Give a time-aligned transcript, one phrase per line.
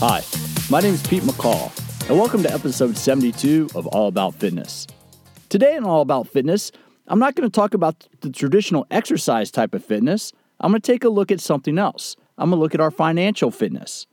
[0.00, 0.22] Hi,
[0.68, 1.72] my name is Pete McCall,
[2.10, 4.86] and welcome to episode 72 of All About Fitness.
[5.48, 6.70] Today in All About Fitness,
[7.08, 10.34] I'm not going to talk about the traditional exercise type of fitness.
[10.60, 12.14] I'm going to take a look at something else.
[12.36, 14.06] I'm going to look at our financial fitness.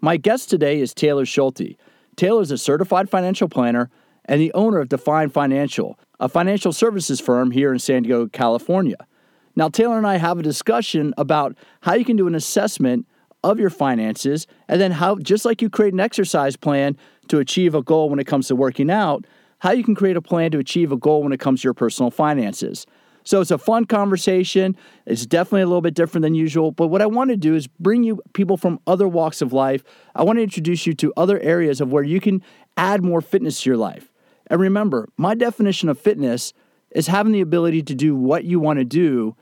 [0.00, 1.76] My guest today is Taylor Schulte.
[2.16, 3.90] Taylor is a certified financial planner
[4.24, 9.06] and the owner of Define Financial, a financial services firm here in San Diego, California.
[9.54, 13.06] Now, Taylor and I have a discussion about how you can do an assessment
[13.50, 16.96] of your finances and then how, just like you create an exercise plan
[17.28, 19.26] to achieve a goal when it comes to working out,
[19.60, 21.74] how you can create a plan to achieve a goal when it comes to your
[21.74, 22.86] personal finances.
[23.24, 24.76] So it's a fun conversation.
[25.04, 26.70] It's definitely a little bit different than usual.
[26.70, 29.82] But what I want to do is bring you people from other walks of life.
[30.14, 32.42] I want to introduce you to other areas of where you can
[32.76, 34.12] add more fitness to your life.
[34.46, 36.52] And remember, my definition of fitness
[36.92, 39.34] is having the ability to do what you want to do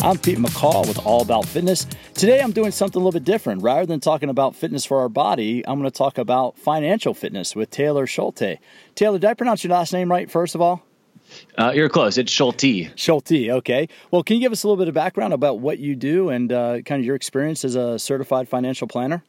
[0.00, 1.84] I'm Pete McCall with All About Fitness.
[2.14, 3.62] Today I'm doing something a little bit different.
[3.62, 7.56] Rather than talking about fitness for our body, I'm going to talk about financial fitness
[7.56, 8.58] with Taylor Schulte.
[8.94, 10.84] Taylor, did I pronounce your last name right, first of all?
[11.58, 12.16] Uh, you're close.
[12.16, 12.92] It's Schulte.
[12.94, 13.50] Schulte.
[13.50, 13.88] Okay.
[14.12, 16.52] Well, can you give us a little bit of background about what you do and
[16.52, 19.24] uh, kind of your experience as a certified financial planner?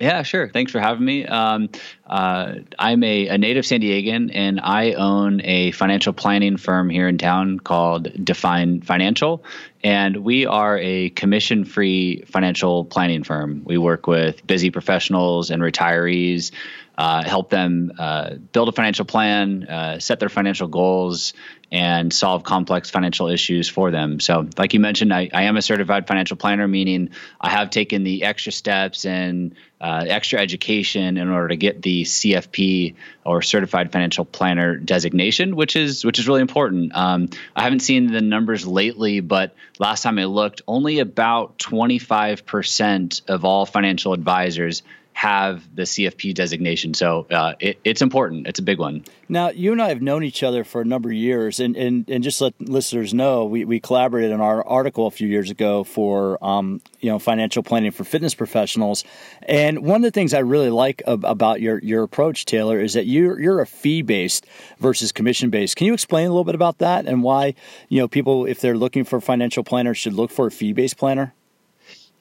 [0.00, 0.48] Yeah, sure.
[0.48, 1.26] Thanks for having me.
[1.26, 1.68] Um,
[2.06, 7.06] uh, I'm a, a, native San Diegan, and I own a financial planning firm here
[7.06, 9.44] in town called Define Financial.
[9.84, 13.60] And we are a commission free financial planning firm.
[13.66, 16.50] We work with busy professionals and retirees
[16.98, 21.32] uh, help them uh, build a financial plan, uh, set their financial goals,
[21.72, 24.18] and solve complex financial issues for them.
[24.18, 28.02] So, like you mentioned, I, I am a certified financial planner, meaning I have taken
[28.02, 33.92] the extra steps and uh, extra education in order to get the CFP or Certified
[33.92, 36.94] Financial Planner designation, which is which is really important.
[36.94, 43.28] Um, I haven't seen the numbers lately, but last time I looked, only about 25%
[43.28, 46.94] of all financial advisors have the CFP designation.
[46.94, 48.46] So uh, it, it's important.
[48.46, 49.04] It's a big one.
[49.28, 52.08] Now, you and I have known each other for a number of years, and, and,
[52.08, 55.84] and just let listeners know, we, we collaborated on our article a few years ago
[55.84, 59.04] for um, you know financial planning for fitness professionals.
[59.42, 62.94] And one of the things I really like ab- about your your approach, Taylor, is
[62.94, 64.46] that you're you're a fee based
[64.78, 65.76] versus commission based.
[65.76, 67.54] Can you explain a little bit about that and why
[67.88, 70.96] you know people, if they're looking for financial planners, should look for a fee based
[70.96, 71.34] planner?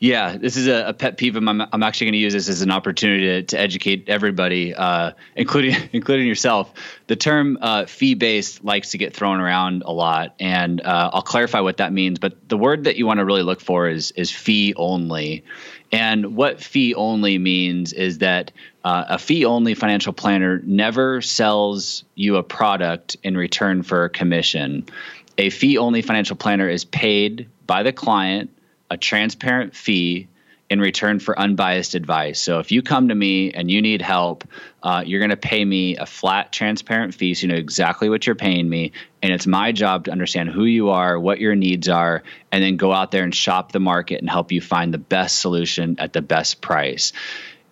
[0.01, 1.35] Yeah, this is a, a pet peeve.
[1.35, 5.11] I'm, I'm actually going to use this as an opportunity to, to educate everybody, uh,
[5.35, 6.73] including including yourself.
[7.07, 11.21] The term uh, fee based likes to get thrown around a lot, and uh, I'll
[11.21, 12.17] clarify what that means.
[12.17, 15.43] But the word that you want to really look for is is fee only.
[15.91, 18.51] And what fee only means is that
[18.85, 24.09] uh, a fee only financial planner never sells you a product in return for a
[24.09, 24.85] commission.
[25.37, 28.51] A fee only financial planner is paid by the client
[28.89, 30.27] a transparent fee
[30.69, 32.39] in return for unbiased advice.
[32.39, 34.43] So if you come to me and you need help,
[34.83, 38.27] uh, you're going to pay me a flat, transparent fee so you know exactly what
[38.27, 38.91] you're paying me.
[39.23, 42.21] And it's my job to understand who you are, what your needs are,
[42.51, 45.39] and then go out there and shop the market and help you find the best
[45.39, 47.13] solution at the best price.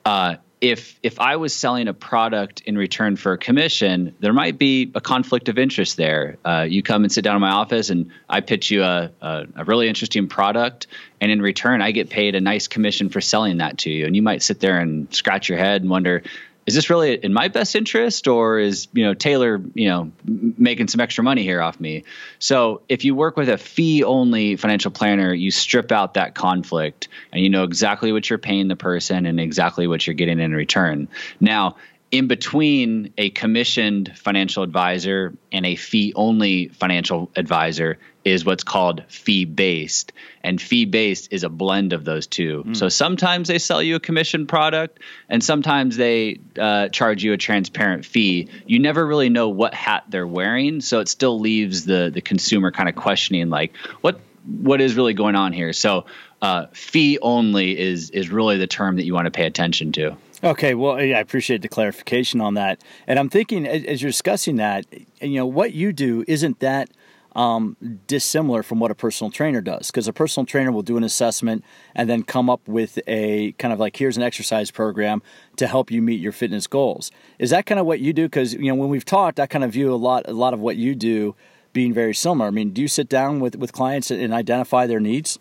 [0.03, 4.57] Uh, if if I was selling a product in return for a commission, there might
[4.57, 6.37] be a conflict of interest there.
[6.43, 9.45] Uh, you come and sit down in my office, and I pitch you a, a,
[9.55, 10.87] a, really interesting product,
[11.21, 14.07] and in return, I get paid a nice commission for selling that to you.
[14.07, 16.23] And you might sit there and scratch your head and wonder,
[16.67, 20.89] is this really in my best interest or is you know Taylor you know making
[20.89, 22.03] some extra money here off me?
[22.39, 27.07] So if you work with a fee only financial planner, you strip out that conflict
[27.31, 30.53] and you know exactly what you're paying the person and exactly what you're getting in
[30.53, 31.07] return.
[31.39, 31.77] Now
[32.09, 39.03] in between a commissioned financial advisor and a fee only financial advisor is what's called
[39.09, 40.13] fee based.
[40.43, 42.63] And fee based is a blend of those two.
[42.65, 42.77] Mm.
[42.77, 44.99] So sometimes they sell you a commission product
[45.29, 48.49] and sometimes they uh, charge you a transparent fee.
[48.65, 50.81] You never really know what hat they're wearing.
[50.81, 55.13] So it still leaves the, the consumer kind of questioning, like, what what is really
[55.13, 55.73] going on here?
[55.73, 56.05] So
[56.41, 60.15] uh, fee only is is really the term that you want to pay attention to.
[60.43, 62.81] Okay, well, I appreciate the clarification on that.
[63.07, 64.85] And I'm thinking, as you're discussing that,
[65.19, 66.89] you know, what you do isn't that
[67.35, 67.75] um,
[68.07, 71.63] dissimilar from what a personal trainer does, because a personal trainer will do an assessment
[71.95, 75.21] and then come up with a kind of like here's an exercise program
[75.55, 77.11] to help you meet your fitness goals.
[77.39, 78.23] Is that kind of what you do?
[78.25, 80.59] Because you know, when we've talked, I kind of view a lot a lot of
[80.59, 81.35] what you do
[81.73, 82.47] being very similar.
[82.47, 85.37] I mean, do you sit down with with clients and identify their needs?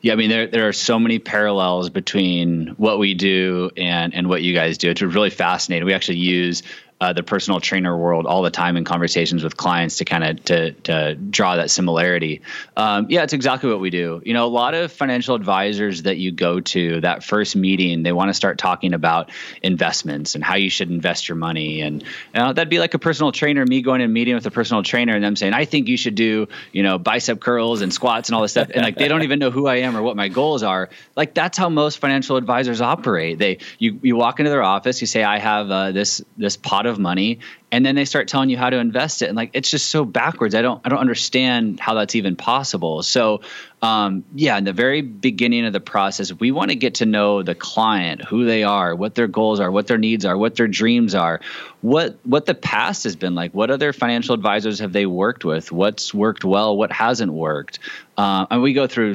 [0.00, 4.28] Yeah, I mean there there are so many parallels between what we do and and
[4.28, 4.90] what you guys do.
[4.90, 5.86] It's really fascinating.
[5.86, 6.62] We actually use
[7.00, 10.44] uh, the personal trainer world all the time in conversations with clients to kind of
[10.44, 12.42] to, to draw that similarity.
[12.76, 14.20] Um, yeah, it's exactly what we do.
[14.24, 18.12] You know, a lot of financial advisors that you go to that first meeting, they
[18.12, 19.30] want to start talking about
[19.62, 22.98] investments and how you should invest your money, and you know, that'd be like a
[22.98, 25.86] personal trainer, me going and meeting with a personal trainer, and them saying, "I think
[25.86, 28.96] you should do you know bicep curls and squats and all this stuff," and like
[28.96, 30.90] they don't even know who I am or what my goals are.
[31.14, 33.38] Like that's how most financial advisors operate.
[33.38, 36.87] They you you walk into their office, you say, "I have uh, this this pot
[36.88, 37.40] of money
[37.70, 39.26] and then they start telling you how to invest it.
[39.28, 40.54] And like it's just so backwards.
[40.54, 43.02] I don't i don't understand how that's even possible.
[43.02, 43.42] So
[43.80, 47.42] um, yeah in the very beginning of the process we want to get to know
[47.42, 50.66] the client who they are what their goals are what their needs are what their
[50.66, 51.40] dreams are
[51.80, 55.70] what what the past has been like what other financial advisors have they worked with
[55.70, 57.78] what's worked well what hasn't worked.
[58.16, 59.14] Uh, and we go through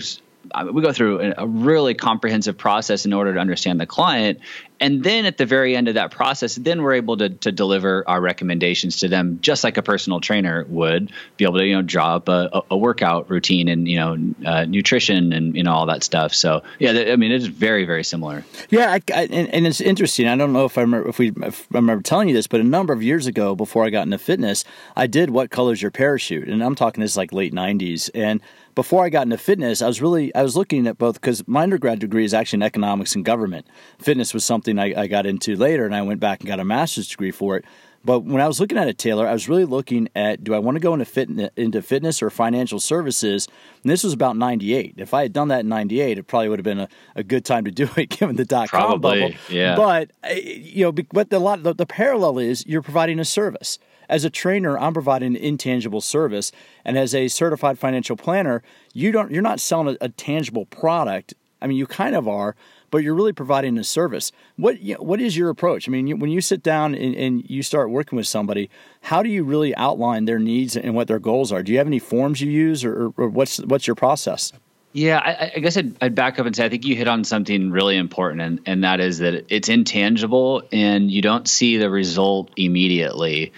[0.72, 4.40] we go through a really comprehensive process in order to understand the client.
[4.80, 8.04] And then at the very end of that process then we're able to, to deliver
[8.08, 11.82] our recommendations to them just like a personal trainer would be able to you know
[11.82, 15.86] draw up a, a workout routine and you know uh, nutrition and you know all
[15.86, 16.34] that stuff.
[16.34, 18.44] So yeah i mean it's very very similar.
[18.70, 20.28] Yeah I, I, and, and, it's interesting.
[20.28, 22.60] I don't know if i remember if we if I remember telling you this but
[22.60, 24.66] a number of years ago before i got into fitness
[24.96, 26.50] i did What Color Is Your Parachute?
[26.50, 28.42] And i'm talking this like late 90s and
[28.76, 31.64] before I got into fitness, I was really I was looking at both because my
[31.64, 33.68] undergrad degree is actually in economics and government.
[34.00, 36.66] Fitness was something I, I got into later, and I went back and got a
[36.66, 37.66] master's degree for it.
[38.06, 40.60] But when I was looking at it, Taylor, I was really looking at do I
[40.60, 43.48] want to go into fitness, into fitness or financial services?
[43.82, 44.96] And this was about '98.
[44.98, 47.46] If I had done that in '98, it probably would have been a, a good
[47.46, 49.32] time to do it, given the dot com bubble.
[49.50, 49.76] Yeah.
[49.76, 53.80] But eh, you know, but the lot the, the parallel is you're providing a service.
[54.10, 56.52] As a trainer, I'm providing an intangible service,
[56.86, 58.64] and as a certified financial planner,
[58.94, 61.34] you don't you're not selling a, a tangible product.
[61.62, 62.56] I mean, you kind of are,
[62.92, 64.32] but you're really providing a service.
[64.58, 65.88] What you know, what is your approach?
[65.88, 68.70] I mean, you, when you sit down and, and, you start working with somebody,
[69.02, 71.64] how do you really outline their needs and what their goals are?
[71.64, 74.54] Do you have any forms you use, or, or what's what's your process?
[74.94, 77.24] Yeah, I, I guess I'd, I'd, back up and say I think you hit on
[77.24, 81.90] something really important, and, and that is that it's intangible and you don't see the
[81.90, 83.54] result immediately.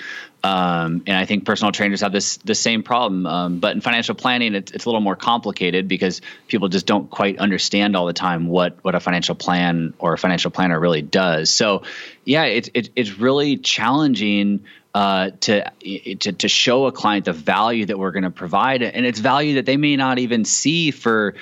[0.46, 3.26] Um, and I think personal trainers have this the same problem.
[3.26, 7.10] Um, but in financial planning, it's, it's, a little more complicated because people just don't
[7.10, 11.02] quite understand all the time what what a financial plan or a financial planner really
[11.02, 11.50] does.
[11.50, 11.82] So,
[12.26, 14.66] yeah, it's it, it's really challenging.
[14.94, 15.70] Uh, to,
[16.20, 19.56] to to show a client the value that we're going to provide, and it's value
[19.56, 21.36] that they may not even see for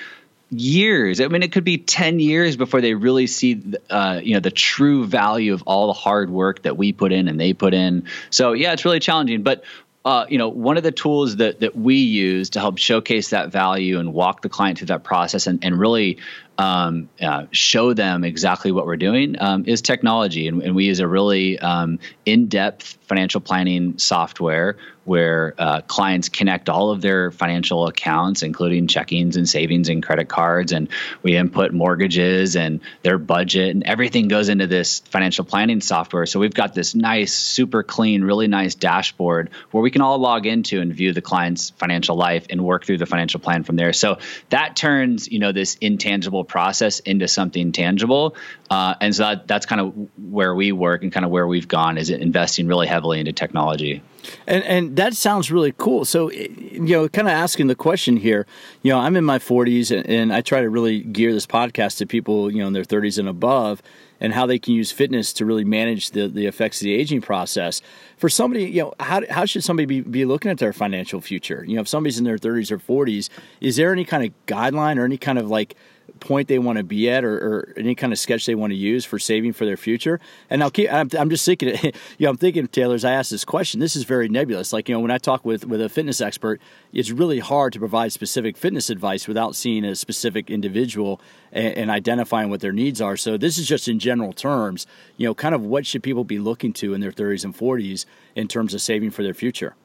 [0.59, 1.19] years.
[1.19, 4.51] I mean, it could be ten years before they really see, uh, you know, the
[4.51, 8.07] true value of all the hard work that we put in and they put in.
[8.29, 9.43] So yeah, it's really challenging.
[9.43, 9.63] But
[10.05, 13.51] uh, you know, one of the tools that that we use to help showcase that
[13.51, 16.17] value and walk the client through that process and, and really
[16.57, 20.47] um, uh, show them exactly what we're doing um, is technology.
[20.47, 26.29] And, and, we use a really um, in depth financial planning software where uh, clients
[26.29, 30.71] connect all of their financial accounts, including checkings and savings and credit cards.
[30.71, 30.87] And
[31.21, 36.25] we input mortgages and their budget, and everything goes into this financial planning software.
[36.25, 40.45] So we've got this nice, super clean, really nice dashboard where we can all log
[40.45, 43.93] into and view the client's financial life and work through the financial plan from there.
[43.93, 48.37] So that turns, you know, this intangible process into something tangible.
[48.69, 51.67] Uh, and so that, that's kind of where we work and kind of where we've
[51.67, 54.01] gone is investing really heavily into technology.
[54.47, 56.05] And and that sounds really cool.
[56.05, 58.45] So you know, kind of asking the question here.
[58.81, 61.97] You know, I'm in my 40s, and, and I try to really gear this podcast
[61.97, 63.81] to people you know in their 30s and above
[64.23, 67.19] and how they can use fitness to really manage the, the effects of the aging
[67.19, 67.81] process.
[68.15, 71.65] For somebody, you know, how, how should somebody be, be looking at their financial future?
[71.67, 73.27] You know, if somebody's in their 30s or 40s,
[73.59, 75.75] is there any kind of guideline or any kind of like
[76.19, 78.77] point they want to be at or, or, any kind of sketch they want to
[78.77, 80.19] use for saving for their future.
[80.49, 83.31] And I'll keep, I'm, I'm just thinking, you know, I'm thinking, Taylor, as I asked
[83.31, 84.73] this question, this is very nebulous.
[84.73, 87.79] Like, you know, when I talk with, with a fitness expert, it's really hard to
[87.79, 91.19] provide specific fitness advice without seeing a specific individual
[91.51, 93.17] and, and identifying what their needs are.
[93.17, 96.39] So this is just in general terms, you know, kind of what should people be
[96.39, 98.05] looking to in their 30s and 40s
[98.35, 99.75] in terms of saving for their future?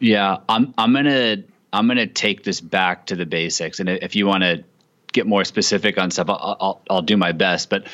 [0.00, 1.42] Yeah, I'm, I'm going to,
[1.72, 3.80] I'm going to take this back to the basics.
[3.80, 4.64] And if you want to
[5.12, 7.70] get more specific on stuff, I'll, I'll, I'll do my best.
[7.70, 7.86] But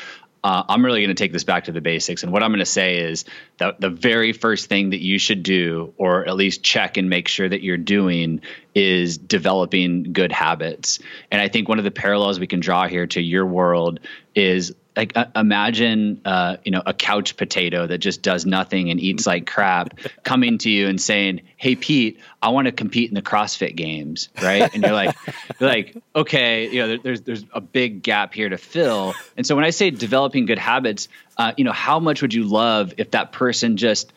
[0.45, 2.21] uh, I'm really going to take this back to the basics.
[2.21, 3.25] And what I'm going to say is
[3.57, 7.27] that the very first thing that you should do, or at least check and make
[7.27, 8.41] sure that you're doing,
[8.75, 10.99] is developing good habits.
[11.31, 14.01] And I think one of the parallels we can draw here to your world
[14.35, 18.99] is like uh, imagine uh, you know a couch potato that just does nothing and
[18.99, 23.15] eats like crap coming to you and saying hey pete i want to compete in
[23.15, 24.73] the crossfit games right?
[24.73, 25.15] And you're like
[25.59, 29.13] you're like okay you know there, there's there's a big gap here to fill.
[29.37, 32.43] And so when i say developing good habits uh, you know how much would you
[32.43, 34.13] love if that person just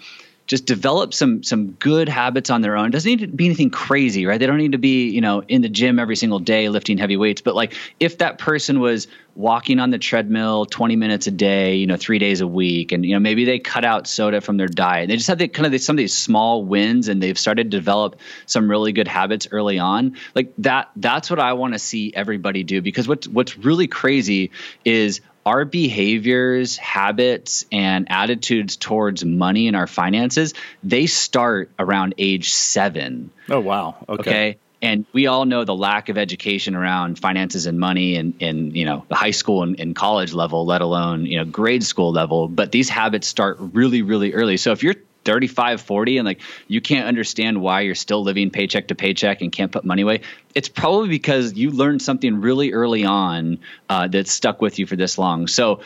[0.49, 2.87] just develop some some good habits on their own.
[2.87, 4.41] It doesn't need to be anything crazy, right?
[4.41, 7.19] They don't need to be, you know, in the gym every single day lifting heavy
[7.19, 7.43] weights.
[7.43, 11.87] But like if that person was walking on the treadmill 20 minutes a day, you
[11.87, 14.67] know, three days a week, and you know, maybe they cut out soda from their
[14.67, 15.09] diet.
[15.09, 17.77] They just have the, kind of some of these small wins and they've started to
[17.77, 20.17] develop some really good habits early on.
[20.35, 24.51] Like that, that's what I want to see everybody do because what's what's really crazy
[24.83, 30.53] is our behaviors, habits, and attitudes towards money and our finances,
[30.85, 33.31] they start around age seven.
[33.49, 33.97] Oh, wow.
[34.07, 34.21] Okay.
[34.21, 34.59] okay?
[34.83, 38.85] And we all know the lack of education around finances and money and, in you
[38.85, 42.47] know, the high school and, and college level, let alone, you know, grade school level.
[42.47, 44.59] But these habits start really, really early.
[44.59, 44.97] So if you're
[45.29, 49.53] 35, 40, and like you can't understand why you're still living paycheck to paycheck and
[49.53, 50.23] can't put money away,
[50.55, 53.59] it's probably because you learned something really early on
[53.91, 55.47] uh, that stuck with you for this long.
[55.47, 55.83] So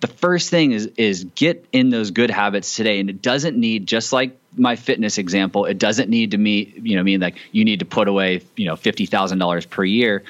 [0.00, 3.86] the first thing is is get in those good habits today, and it doesn't need
[3.86, 5.66] just like my fitness example.
[5.66, 8.64] It doesn't need to mean you know mean like you need to put away you
[8.64, 10.24] know fifty thousand dollars per year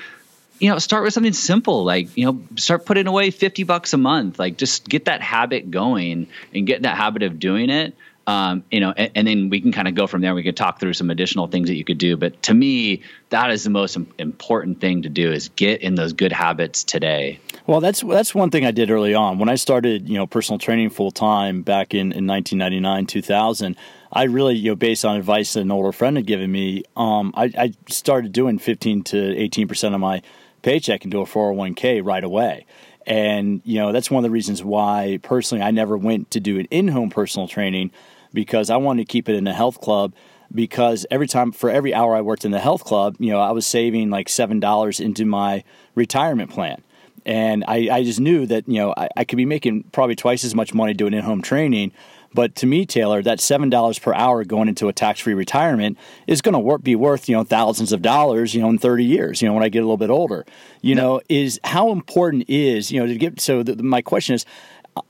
[0.59, 3.99] you know start with something simple like you know start putting away 50 bucks a
[3.99, 7.95] month like just get that habit going and get that habit of doing it
[8.27, 10.35] um, you know, and, and, then we can kind of go from there.
[10.35, 12.17] We could talk through some additional things that you could do.
[12.17, 16.13] But to me, that is the most important thing to do is get in those
[16.13, 17.39] good habits today.
[17.69, 20.59] Well, that's that's one thing I did early on when I started, you know, personal
[20.59, 23.77] training full time back in, in 1999, 2000.
[24.13, 27.33] I really, you know, based on advice that an older friend had given me, um,
[27.37, 30.23] I, I started doing 15 to 18 percent of my
[30.63, 32.67] paycheck into a 401k right away.
[33.07, 36.59] And, you know, that's one of the reasons why personally I never went to do
[36.59, 37.93] an in home personal training
[38.37, 40.13] because I wanted to keep it in a health club
[40.55, 43.51] because every time for every hour I worked in the health club, you know, I
[43.53, 45.65] was saving like seven dollars into my
[45.95, 46.83] retirement plan.
[47.25, 50.45] And I, I just knew that, you know, I, I could be making probably twice
[50.45, 51.93] as much money doing in home training.
[52.35, 56.43] But to me, Taylor, that seven dollars per hour going into a tax-free retirement is
[56.43, 59.41] going to be worth you know thousands of dollars, you know, in thirty years.
[59.41, 60.45] You know, when I get a little bit older,
[60.83, 63.41] you know, is how important is you know to get.
[63.41, 64.45] So the, my question is,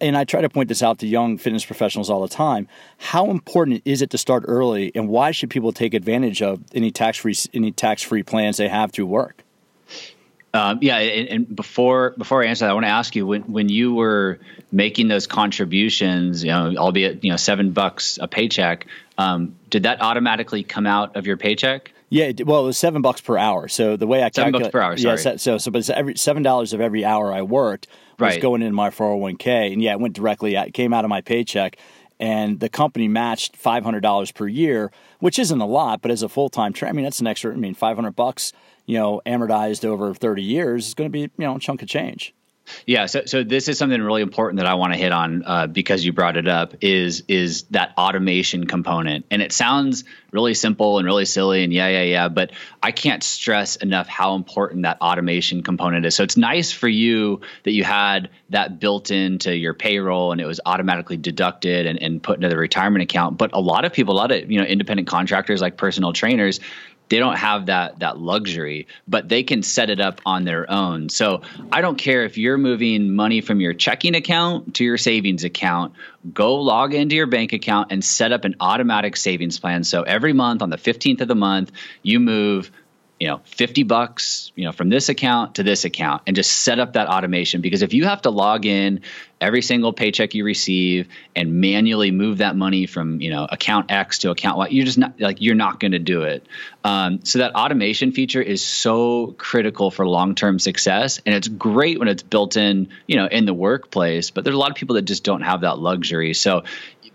[0.01, 2.69] and I try to point this out to young fitness professionals all the time.
[2.99, 6.91] How important is it to start early, and why should people take advantage of any
[6.91, 9.43] tax free any tax free plans they have through work?
[10.55, 13.43] Um, yeah, and, and, before before I answer that, I want to ask you when
[13.43, 14.39] when you were
[14.73, 18.87] making those contributions, you know, albeit you know seven bucks a paycheck,
[19.19, 21.93] um, did that automatically come out of your paycheck?
[22.09, 23.69] Yeah, well, it was seven bucks per hour.
[23.69, 24.97] So the way I seven bucks per hour.
[24.97, 25.21] Sorry.
[25.21, 28.41] Yeah, so so but it's every seven dollars of every hour I worked was right.
[28.41, 30.55] going in my 401k, and yeah, it went directly.
[30.55, 31.77] It came out of my paycheck,
[32.21, 36.23] and the company matched five hundred dollars per year, which isn't a lot, but as
[36.23, 37.53] a full time trainer, I mean that's an extra.
[37.53, 38.53] I mean, five hundred bucks,
[38.87, 41.89] you know, amortized over thirty years is going to be you know a chunk of
[41.89, 42.36] change.
[42.87, 45.67] Yeah, so so this is something really important that I want to hit on uh,
[45.67, 50.99] because you brought it up is is that automation component, and it sounds really simple
[50.99, 55.01] and really silly, and yeah, yeah, yeah, but I can't stress enough how important that
[55.01, 56.15] automation component is.
[56.15, 60.47] So it's nice for you that you had that built into your payroll and it
[60.47, 63.39] was automatically deducted and, and put into the retirement account.
[63.39, 66.61] But a lot of people, a lot of you know independent contractors like personal trainers,
[67.09, 71.09] they don't have that that luxury but they can set it up on their own.
[71.09, 75.45] So i don't care if you're moving money from your checking account to your savings
[75.45, 75.95] account
[76.33, 79.85] go log into your bank account and set up an automatic savings plan.
[79.85, 81.73] So every month on the 15th of the month
[82.03, 82.71] you move
[83.19, 86.79] you know 50 bucks you know from this account to this account and just set
[86.79, 87.61] up that automation.
[87.61, 89.01] Because if you have to log in
[89.41, 94.21] every single paycheck you receive and manually move that money from you know account x
[94.21, 96.47] to account y you're just not like you're not going to do it.
[96.85, 102.09] Um, so that automation feature is so critical for long-term success and it's great when
[102.09, 105.03] it's built in you know in the workplace but there's a lot of people that
[105.03, 106.33] just don't have that luxury.
[106.35, 106.65] So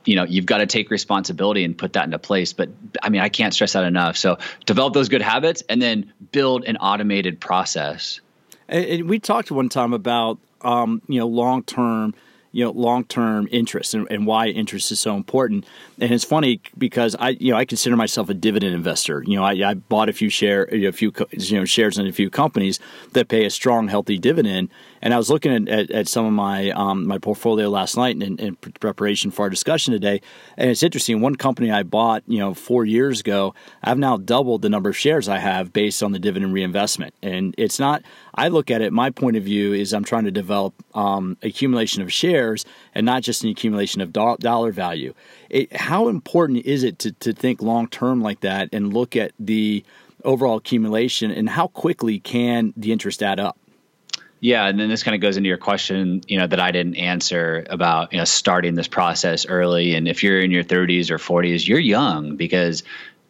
[0.05, 2.69] you know you've got to take responsibility and put that into place but
[3.03, 4.17] i mean i can't stress that enough.
[4.17, 8.21] So develop those good habits and then build an automated process.
[8.67, 12.13] And, we talked one time about um, you know long term
[12.51, 15.65] you know long term interest and, and, why interest is so important.
[15.99, 19.23] And it's funny because I you know I consider myself a dividend investor.
[19.25, 22.11] You know I, I bought a few share a few you know shares in a
[22.11, 22.79] few companies
[23.13, 24.69] that pay a strong healthy dividend.
[25.03, 28.21] And I was looking at, at, at some of my um, my portfolio last night
[28.21, 30.21] in, in, preparation for our discussion today.
[30.57, 31.21] And it's interesting.
[31.21, 34.97] One company I bought you know four years ago, I've now doubled the number of
[34.97, 37.13] shares I have based on the dividend reinvestment.
[37.21, 38.03] And it's not.
[38.35, 38.93] I look at it.
[38.93, 42.40] My point of view is I'm trying to develop um, accumulation of shares
[42.93, 45.13] and not just an accumulation of do- dollar value.
[45.49, 49.31] It, how important is it to, to think long term like that and look at
[49.39, 49.83] the
[50.23, 53.57] overall accumulation and how quickly can the interest add up?
[54.43, 56.95] Yeah, and then this kind of goes into your question, you know, that I didn't
[56.95, 59.93] answer about, you know, starting this process early.
[59.93, 62.81] And if you're in your 30s or 40s, you're young because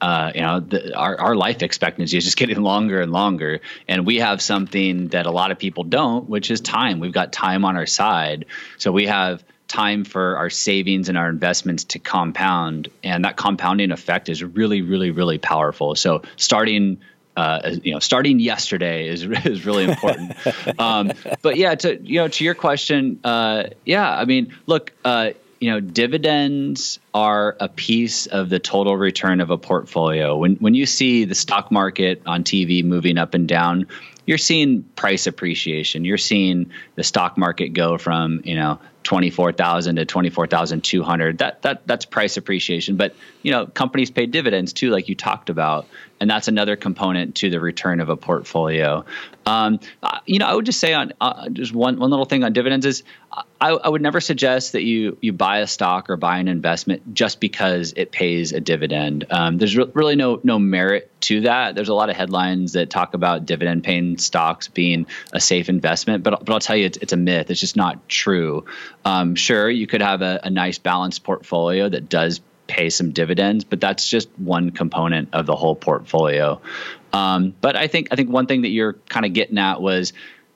[0.01, 3.62] uh, you know, the, our, our life expectancy is just getting longer and longer.
[3.88, 7.00] And we have something that a lot of people don't, which is time.
[7.00, 8.46] We've got time on our side.
[8.77, 12.89] So we have time for our savings and our investments to compound.
[13.03, 15.96] And that compounding effect is really, really, really powerful.
[15.96, 17.00] So starting
[17.38, 20.36] uh, you know, starting yesterday is is really important.
[20.79, 25.31] um, but yeah, to you know, to your question, uh, yeah, I mean, look, uh,
[25.62, 30.36] you know, dividends are a piece of the total return of a portfolio.
[30.36, 33.86] When when you see the stock market on TV moving up and down,
[34.26, 36.04] you're seeing price appreciation.
[36.04, 41.38] You're seeing the stock market go from, you know, 24,000 to 24,200.
[41.40, 45.50] That that that's price appreciation, but you know, companies pay dividends too like you talked
[45.50, 45.88] about
[46.22, 49.04] and that's another component to the return of a portfolio.
[49.48, 49.80] Um,
[50.28, 52.86] you know, I would just say on uh, just one one little thing on dividends
[52.86, 53.02] is
[53.60, 57.16] I, I, would never suggest that you you buy a stock or buy an investment
[57.16, 59.26] just because it pays a dividend.
[59.32, 61.74] Um, there's re- really no no merit to that.
[61.74, 66.24] There's a lot of headlines that talk about dividend paying stocks being a safe investment,
[66.24, 67.50] but but I'll tell you it's, it's a myth.
[67.50, 68.66] It's just not true.
[69.06, 73.63] Um, sure, you could have a, a nice balanced portfolio that does pay some dividends,
[73.63, 76.62] but that's just one component of the whole portfolio.
[77.12, 80.13] Um, but I think I think one thing that you're kind of getting at was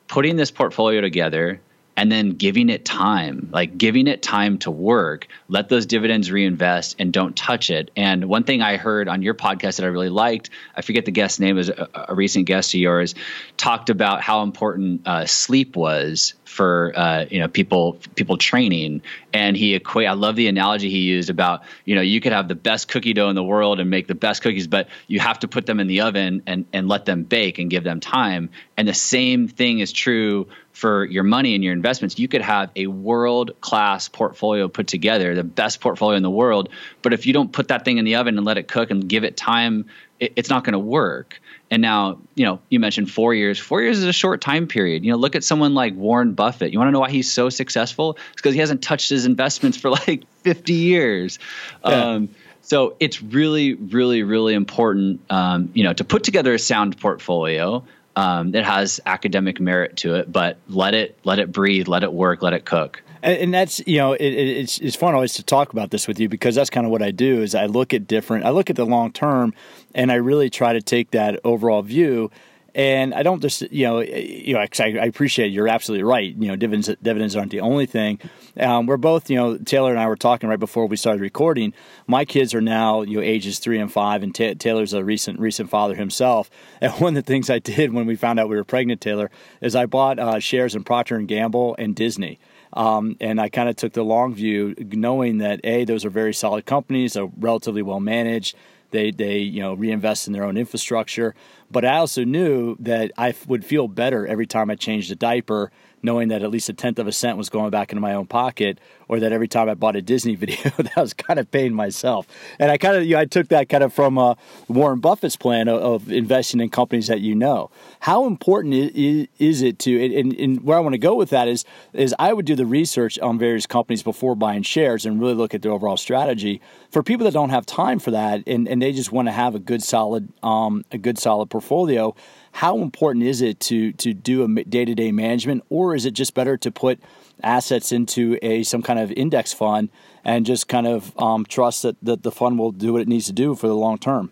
[0.07, 1.59] putting this portfolio together
[1.97, 6.97] and then giving it time, like giving it time to work, let those dividends reinvest
[6.99, 7.89] and don't touch it.
[7.95, 11.11] And one thing I heard on your podcast that I really liked, I forget the
[11.11, 13.15] guest name, was a, a recent guest of yours,
[13.55, 19.01] talked about how important uh, sleep was for uh, you know people people training.
[19.33, 20.07] And he equate.
[20.07, 23.13] I love the analogy he used about you know you could have the best cookie
[23.13, 25.79] dough in the world and make the best cookies, but you have to put them
[25.79, 28.49] in the oven and and let them bake and give them time.
[28.77, 32.19] And the same thing is true for your money and your investments.
[32.19, 36.69] You could have a world class portfolio put together, the best portfolio in the world,
[37.01, 39.07] but if you don't put that thing in the oven and let it cook and
[39.07, 39.85] give it time,
[40.19, 41.39] it, it's not going to work.
[41.71, 43.57] And now, you know, you mentioned four years.
[43.57, 45.05] Four years is a short time period.
[45.05, 46.73] You know, look at someone like Warren Buffett.
[46.73, 48.17] You want to know why he's so successful?
[48.33, 51.39] It's because he hasn't touched his investments for like 50 years.
[51.85, 51.91] Yeah.
[51.91, 52.29] Um,
[52.61, 57.83] so it's really, really, really important, um, you know, to put together a sound portfolio
[58.15, 62.13] um, that has academic merit to it, but let it let it breathe, let it
[62.13, 63.01] work, let it cook.
[63.21, 66.19] And, and that's you know it, it's it's fun always to talk about this with
[66.19, 68.69] you because that's kind of what I do is I look at different I look
[68.69, 69.53] at the long term
[69.93, 72.31] and I really try to take that overall view
[72.75, 75.53] and I don't just, you know, you know, I, appreciate it.
[75.53, 76.35] you're absolutely right.
[76.35, 78.19] You know, dividends dividends aren't the only thing.
[78.59, 81.73] Um, we're both, you know, Taylor and I were talking right before we started recording.
[82.05, 85.39] My kids are now, you know, ages three and five, and t- Taylor's a recent
[85.39, 86.49] recent father himself.
[86.81, 89.31] And one of the things I did when we found out we were pregnant, Taylor,
[89.61, 92.37] is I bought uh, shares in Procter and Gamble and Disney.
[92.73, 96.33] Um, and I kind of took the long view, knowing that a those are very
[96.33, 98.57] solid companies, they're relatively well managed.
[98.95, 101.35] They they you know reinvest in their own infrastructure.
[101.69, 105.71] But I also knew that I would feel better every time I changed a diaper
[106.05, 108.27] knowing that at least a tenth of a cent was going back into my own
[108.27, 111.73] pocket, or that every time I bought a Disney video, that was kind of paying
[111.73, 112.27] myself.
[112.59, 114.35] And I kind of, you know, I took that kind of from uh,
[114.67, 117.69] Warren Buffett's plan of, of, investing in companies that you know.
[118.01, 121.47] How important is, is it to, and, and where I want to go with that
[121.47, 125.33] is, is I would do the research on various companies before buying shares and really
[125.33, 126.61] look at their overall strategy.
[126.91, 129.55] For people that don't have time for that and, and they just want to have
[129.55, 132.15] a good solid, um, a good solid portfolio
[132.55, 136.11] how important is it to to do a day to day management, or is it
[136.11, 136.99] just better to put
[137.43, 139.89] assets into a some kind of index fund
[140.23, 143.25] and just kind of um, trust that, that the fund will do what it needs
[143.25, 144.31] to do for the long term?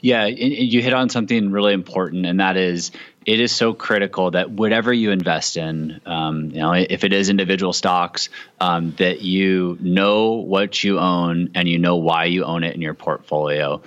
[0.00, 2.92] Yeah, you hit on something really important, and that is
[3.26, 7.28] it is so critical that whatever you invest in, um, you know, if it is
[7.28, 12.64] individual stocks, um, that you know what you own and you know why you own
[12.64, 13.82] it in your portfolio.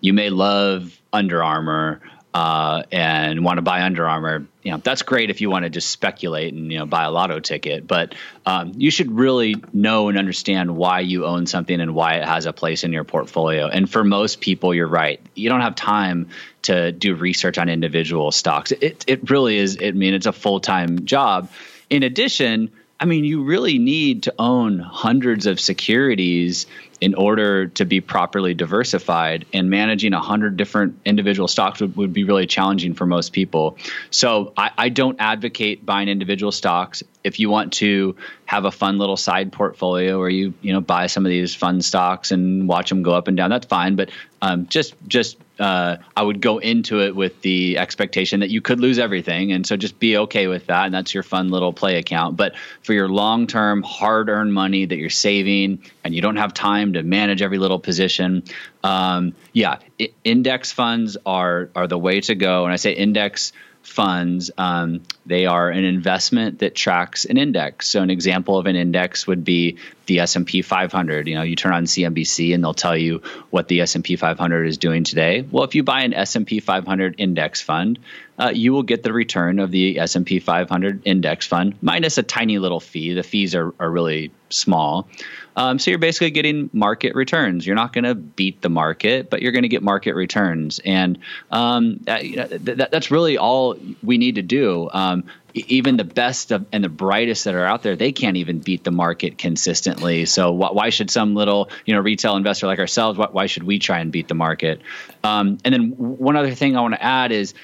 [0.00, 2.00] You may love Under Armour
[2.34, 5.70] uh, and want to buy Under Armour, you know that's great if you want to
[5.70, 7.86] just speculate and you know buy a lotto ticket.
[7.86, 8.14] But
[8.46, 12.46] um, you should really know and understand why you own something and why it has
[12.46, 13.66] a place in your portfolio.
[13.66, 15.20] And for most people, you're right.
[15.34, 16.28] You don't have time
[16.62, 18.72] to do research on individual stocks.
[18.72, 19.78] It it really is.
[19.82, 21.50] I mean, it's a full time job.
[21.90, 22.70] In addition
[23.02, 26.66] I mean, you really need to own hundreds of securities
[27.02, 32.12] in order to be properly diversified and managing a hundred different individual stocks would, would
[32.12, 33.76] be really challenging for most people.
[34.10, 37.02] So I, I don't advocate buying individual stocks.
[37.24, 41.06] If you want to have a fun little side portfolio where you, you know, buy
[41.06, 43.96] some of these fun stocks and watch them go up and down, that's fine.
[43.96, 48.60] But um, just, just uh, I would go into it with the expectation that you
[48.60, 51.72] could lose everything, and so just be okay with that, and that's your fun little
[51.72, 52.36] play account.
[52.36, 57.02] But for your long-term, hard-earned money that you're saving, and you don't have time to
[57.04, 58.42] manage every little position,
[58.82, 59.78] um, yeah,
[60.24, 62.64] index funds are are the way to go.
[62.64, 63.52] And I say index
[63.82, 67.88] funds, um, they are an investment that tracks an index.
[67.88, 71.28] So an example of an index would be the S&P 500.
[71.28, 74.78] You know, you turn on CNBC and they'll tell you what the S&P 500 is
[74.78, 75.46] doing today.
[75.48, 77.98] Well, if you buy an S&P 500 index fund,
[78.38, 82.58] uh, you will get the return of the S&P 500 index fund minus a tiny
[82.58, 83.14] little fee.
[83.14, 85.08] The fees are, are really small.
[85.56, 87.66] Um, so you're basically getting market returns.
[87.66, 91.18] You're not going to beat the market, but you're going to get market returns, and
[91.50, 94.88] um, that, you know, th- that's really all we need to do.
[94.92, 98.60] Um, even the best of, and the brightest that are out there, they can't even
[98.60, 100.24] beat the market consistently.
[100.24, 103.18] So wh- why should some little you know retail investor like ourselves?
[103.18, 104.80] Wh- why should we try and beat the market?
[105.22, 107.54] Um, and then one other thing I want to add is.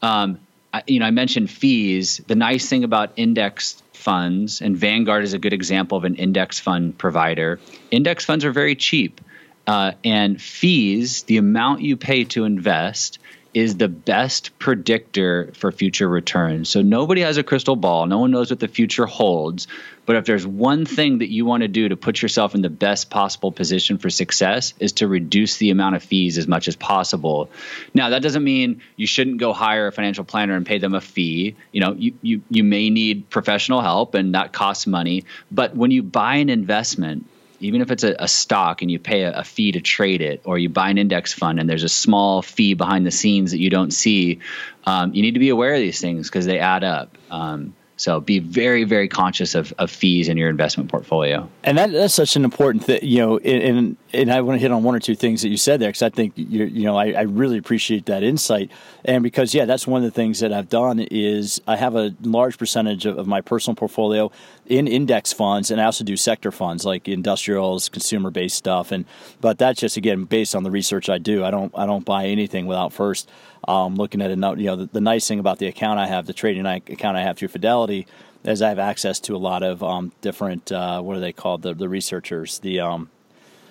[0.00, 0.38] Um,
[0.72, 2.20] I, you know, I mentioned fees.
[2.26, 6.58] The nice thing about index funds, and Vanguard is a good example of an index
[6.58, 7.60] fund provider.
[7.90, 9.20] Index funds are very cheap,
[9.66, 13.18] uh, and fees, the amount you pay to invest,
[13.58, 16.68] is the best predictor for future returns.
[16.68, 18.06] So nobody has a crystal ball.
[18.06, 19.66] No one knows what the future holds.
[20.06, 22.70] But if there's one thing that you want to do to put yourself in the
[22.70, 26.76] best possible position for success is to reduce the amount of fees as much as
[26.76, 27.50] possible.
[27.94, 31.00] Now that doesn't mean you shouldn't go hire a financial planner and pay them a
[31.00, 31.56] fee.
[31.72, 35.24] You know, you you, you may need professional help and that costs money.
[35.50, 37.26] But when you buy an investment,
[37.60, 40.42] even if it's a, a stock and you pay a, a, fee to trade it,
[40.44, 43.58] or you buy an index fund and there's a small fee behind the scenes that
[43.58, 44.40] you don't see,
[44.84, 47.16] um, you need to be aware of these things because they add up.
[47.30, 51.48] Um, so be very, very conscious of, of fees in your investment portfolio.
[51.64, 54.72] And that, that's such an important thing, you know, and, and I want to hit
[54.72, 56.96] on one or two things that you said there because I think, you you know,
[56.96, 58.70] I, I, really appreciate that insight.
[59.04, 62.14] And because, yeah, that's one of the things that I've done is I have a
[62.22, 64.30] large percentage of, of my personal portfolio
[64.66, 68.92] in index funds and I also do sector funds like industrials, consumer based stuff.
[68.92, 69.04] And,
[69.40, 71.44] but that's just, again, based on the research I do.
[71.44, 73.30] I don't, I don't buy anything without first
[73.66, 76.26] um, looking at it, you know, the, the, nice thing about the account I have,
[76.26, 78.06] the trading account I have through Fidelity,
[78.44, 81.62] is I have access to a lot of um, different, uh, what are they called,
[81.62, 83.10] the, the researchers, the um,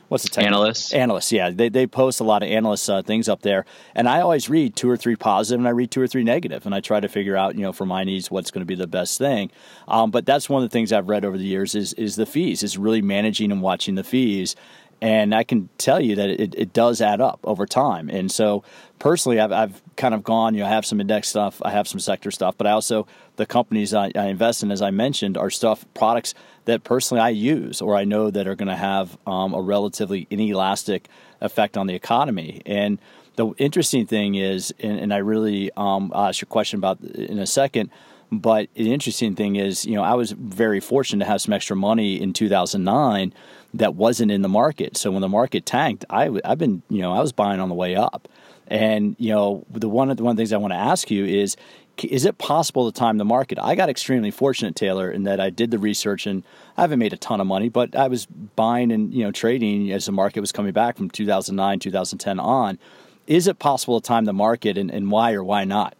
[0.08, 0.60] what's the technical?
[0.60, 0.94] analysts?
[0.94, 1.50] Analysts, yeah.
[1.50, 3.66] They, they post a lot of analysts uh, things up there,
[3.96, 6.66] and I always read two or three positive, and I read two or three negative,
[6.66, 8.76] and I try to figure out, you know, for my needs, what's going to be
[8.76, 9.52] the best thing.
[9.88, 12.26] Um, but that's one of the things I've read over the years is is the
[12.26, 14.56] fees, is really managing and watching the fees
[15.02, 18.10] and I can tell you that it, it does add up over time.
[18.10, 18.64] And so,
[19.00, 20.56] personally, I've, I've kind of gone.
[20.56, 23.08] You know, I have some index stuff, I have some sector stuff, but I also
[23.36, 26.34] the companies I, I invest in, as I mentioned, are stuff products
[26.66, 30.28] that personally I use or I know that are going to have um, a relatively
[30.30, 31.08] inelastic
[31.42, 32.62] effect on the economy.
[32.66, 33.00] And
[33.36, 37.46] the interesting thing is, and, and I really um, ask your question about in a
[37.46, 37.92] second
[38.32, 41.76] But the interesting thing is, you know, I was very fortunate to have some extra
[41.76, 43.34] money in 2009
[43.74, 44.98] that wasn't in the market.
[44.98, 47.76] So when the market tanked, I, I've been, you know, I was buying on the
[47.76, 48.28] way up.
[48.68, 51.56] And you know, the one of the one things I want to ask you is,
[52.04, 53.58] is it possible to time the market?
[53.60, 56.44] I got extremely fortunate, Taylor, in that I did the research and
[56.76, 59.92] I haven't made a ton of money, but I was buying and you know trading
[59.92, 62.78] as the market was coming back from 2009, 2010 on.
[63.26, 65.97] Is it possible to time the market, and, and why or why not?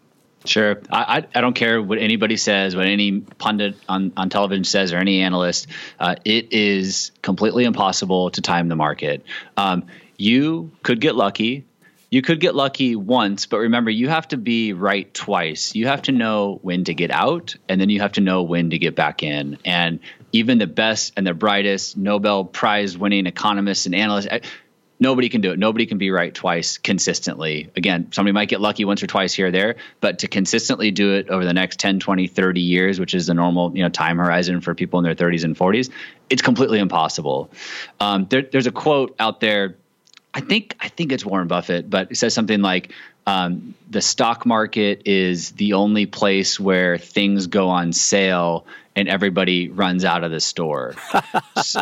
[0.48, 0.82] Sure.
[0.90, 4.98] I, I, don't care what anybody says, what any pundit on, on television says, or
[4.98, 5.68] any analyst.
[6.00, 9.24] Uh, it is completely impossible to time the market.
[9.58, 11.66] Um, you could get lucky
[12.10, 15.76] you could get lucky once, but remember, you have to be right twice.
[15.76, 18.70] You have to know when to get out, and then you have to know when
[18.70, 19.58] to get back in.
[19.66, 20.00] And
[20.32, 24.28] even the best and the brightest Nobel Prize winning economists and analysts,
[25.00, 25.60] nobody can do it.
[25.60, 27.70] Nobody can be right twice consistently.
[27.76, 31.14] Again, somebody might get lucky once or twice here or there, but to consistently do
[31.14, 34.18] it over the next 10, 20, 30 years, which is the normal you know time
[34.18, 35.90] horizon for people in their 30s and 40s,
[36.30, 37.50] it's completely impossible.
[38.00, 39.76] Um, there, there's a quote out there
[40.34, 42.92] I think I think it's Warren Buffett, but it says something like
[43.26, 49.70] um, the stock market is the only place where things go on sale and everybody
[49.70, 50.96] runs out of the store.
[51.64, 51.82] so,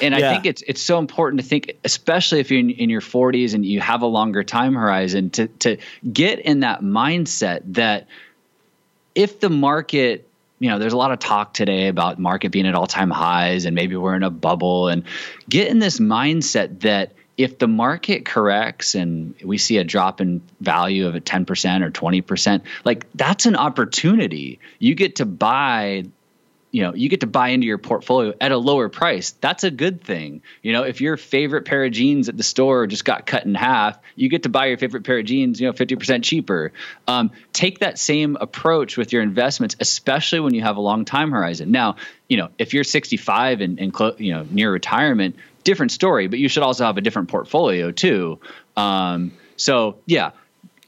[0.00, 3.02] and I think it's it's so important to think, especially if you're in, in, your
[3.02, 5.76] 40s and you have a longer time horizon, to to
[6.10, 8.08] get in that mindset that
[9.14, 10.26] if the market
[10.58, 13.66] you know, there's a lot of talk today about market being at all time highs
[13.66, 15.02] and maybe we're in a bubble and
[15.46, 20.40] get in this mindset that if the market corrects and we see a drop in
[20.60, 24.60] value of a 10% or 20%, like that's an opportunity.
[24.78, 26.04] You get to buy
[26.74, 29.30] you know you get to buy into your portfolio at a lower price.
[29.40, 30.42] That's a good thing.
[30.60, 33.54] You know if your favorite pair of jeans at the store just got cut in
[33.54, 36.72] half you get to buy your favorite pair of jeans you know 50% cheaper.
[37.06, 41.30] Um, take that same approach with your investments especially when you have a long time
[41.30, 41.70] horizon.
[41.70, 41.94] Now
[42.28, 46.40] you know if you're 65 and, and clo- you know near retirement different story, but
[46.40, 48.40] you should also have a different portfolio too.
[48.76, 50.32] Um, so yeah,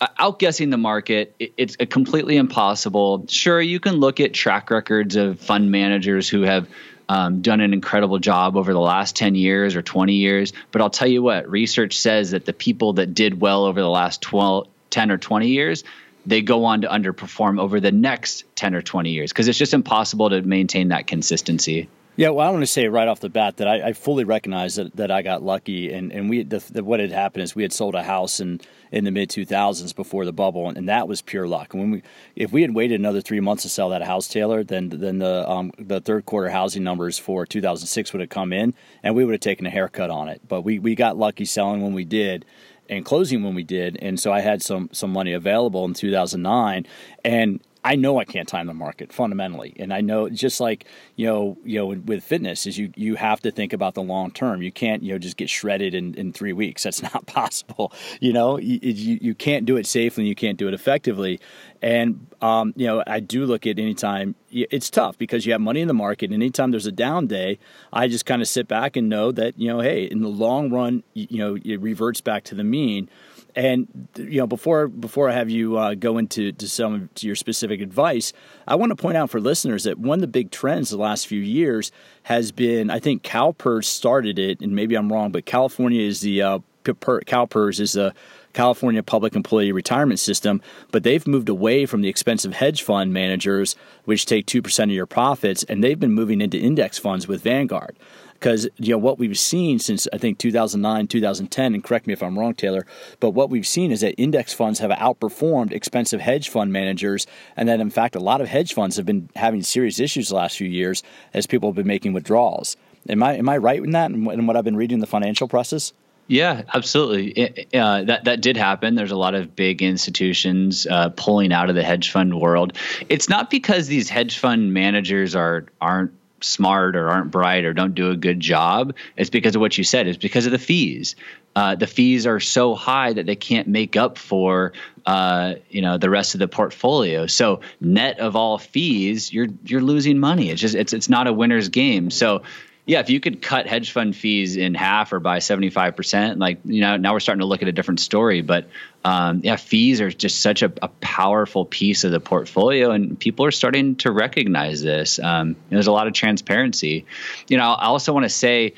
[0.00, 3.26] outguessing the market, it's completely impossible.
[3.28, 6.68] Sure, you can look at track records of fund managers who have
[7.08, 10.52] um, done an incredible job over the last 10 years or 20 years.
[10.70, 13.88] But I'll tell you what, research says that the people that did well over the
[13.88, 15.84] last 12, 10 or 20 years,
[16.26, 19.74] they go on to underperform over the next 10 or 20 years because it's just
[19.74, 21.88] impossible to maintain that consistency.
[22.16, 24.76] Yeah, well, I want to say right off the bat that I, I fully recognize
[24.76, 27.62] that, that I got lucky, and and we the, the, what had happened is we
[27.62, 30.88] had sold a house in in the mid two thousands before the bubble, and, and,
[30.88, 31.74] that was pure luck.
[31.74, 32.02] When we
[32.34, 35.48] if we had waited another three months to sell that house, Taylor, then then the
[35.48, 39.14] um, the third quarter housing numbers for two thousand six would have come in, and
[39.14, 40.40] we would have taken a haircut on it.
[40.46, 42.44] But we we got lucky selling when we did,
[42.88, 46.86] and closing when we did, and so I had some some money available in 2009,
[47.24, 51.24] and I know I can't time the market fundamentally, and I know just like you
[51.24, 54.60] know, you know, with fitness is you you have to think about the long term.
[54.60, 56.82] You can't you know just get shredded in, in three weeks.
[56.82, 57.92] That's not possible.
[58.20, 60.24] You know, you, you, you can't do it safely.
[60.24, 61.38] You can't do it effectively.
[61.80, 65.80] And um, you know, I do look at anytime it's tough because you have money
[65.80, 66.32] in the market.
[66.32, 67.60] Anytime there's a down day,
[67.92, 70.70] I just kind of sit back and know that you know, hey, in the long
[70.72, 73.08] run, you, you know, it reverts back to the mean.
[73.56, 77.34] And you know, before before I have you uh, go into to some to your
[77.34, 78.34] specific advice,
[78.68, 81.26] I want to point out for listeners that one of the big trends the last
[81.26, 81.90] few years
[82.24, 86.42] has been, I think CalPERS started it, and maybe I'm wrong, but California is the
[86.42, 88.14] uh, CalPERS is the
[88.52, 93.76] California Public Employee Retirement System, but they've moved away from the expensive hedge fund managers,
[94.04, 97.96] which take 2% of your profits, and they've been moving into index funds with Vanguard
[98.38, 102.22] because you know what we've seen since I think 2009, 2010, and correct me if
[102.22, 102.86] I'm wrong, Taylor,
[103.20, 107.68] but what we've seen is that index funds have outperformed expensive hedge fund managers, and
[107.68, 110.56] that in fact a lot of hedge funds have been having serious issues the last
[110.56, 111.02] few years
[111.34, 112.76] as people have been making withdrawals.
[113.08, 114.10] Am I am I right in that?
[114.10, 115.92] And what I've been reading in the financial process?
[116.28, 117.28] Yeah, absolutely.
[117.30, 118.96] It, uh, that that did happen.
[118.96, 122.72] There's a lot of big institutions uh, pulling out of the hedge fund world.
[123.08, 127.94] It's not because these hedge fund managers are aren't smart or aren't bright or don't
[127.94, 130.06] do a good job, it's because of what you said.
[130.06, 131.16] It's because of the fees.
[131.54, 134.74] Uh, the fees are so high that they can't make up for
[135.06, 137.26] uh, you know the rest of the portfolio.
[137.26, 140.50] So net of all fees, you're you're losing money.
[140.50, 142.10] It's just it's it's not a winner's game.
[142.10, 142.42] So
[142.86, 146.80] yeah, if you could cut hedge fund fees in half or by 75%, like, you
[146.80, 148.42] know, now we're starting to look at a different story.
[148.42, 148.68] But
[149.04, 153.44] um, yeah, fees are just such a, a, powerful piece of the portfolio, and people
[153.44, 155.18] are starting to recognize this.
[155.18, 157.06] Um, there's a lot of transparency.
[157.48, 158.74] You know, I also want to say,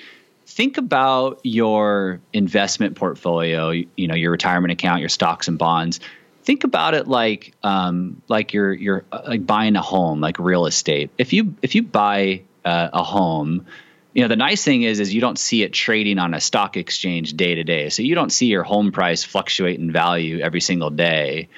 [0.47, 6.01] think about your investment portfolio, you, know, your retirement account, your stocks and bonds
[6.44, 10.64] think about it like um, like you're you're uh, like buying a home, like real
[10.64, 11.11] estate.
[11.18, 13.66] If you if you buy uh, a home,
[14.14, 16.77] you know the nice thing is is you don't see it trading on a stock
[16.77, 20.61] exchange day to day, so you don't see your home price fluctuate in value every
[20.61, 21.49] single day.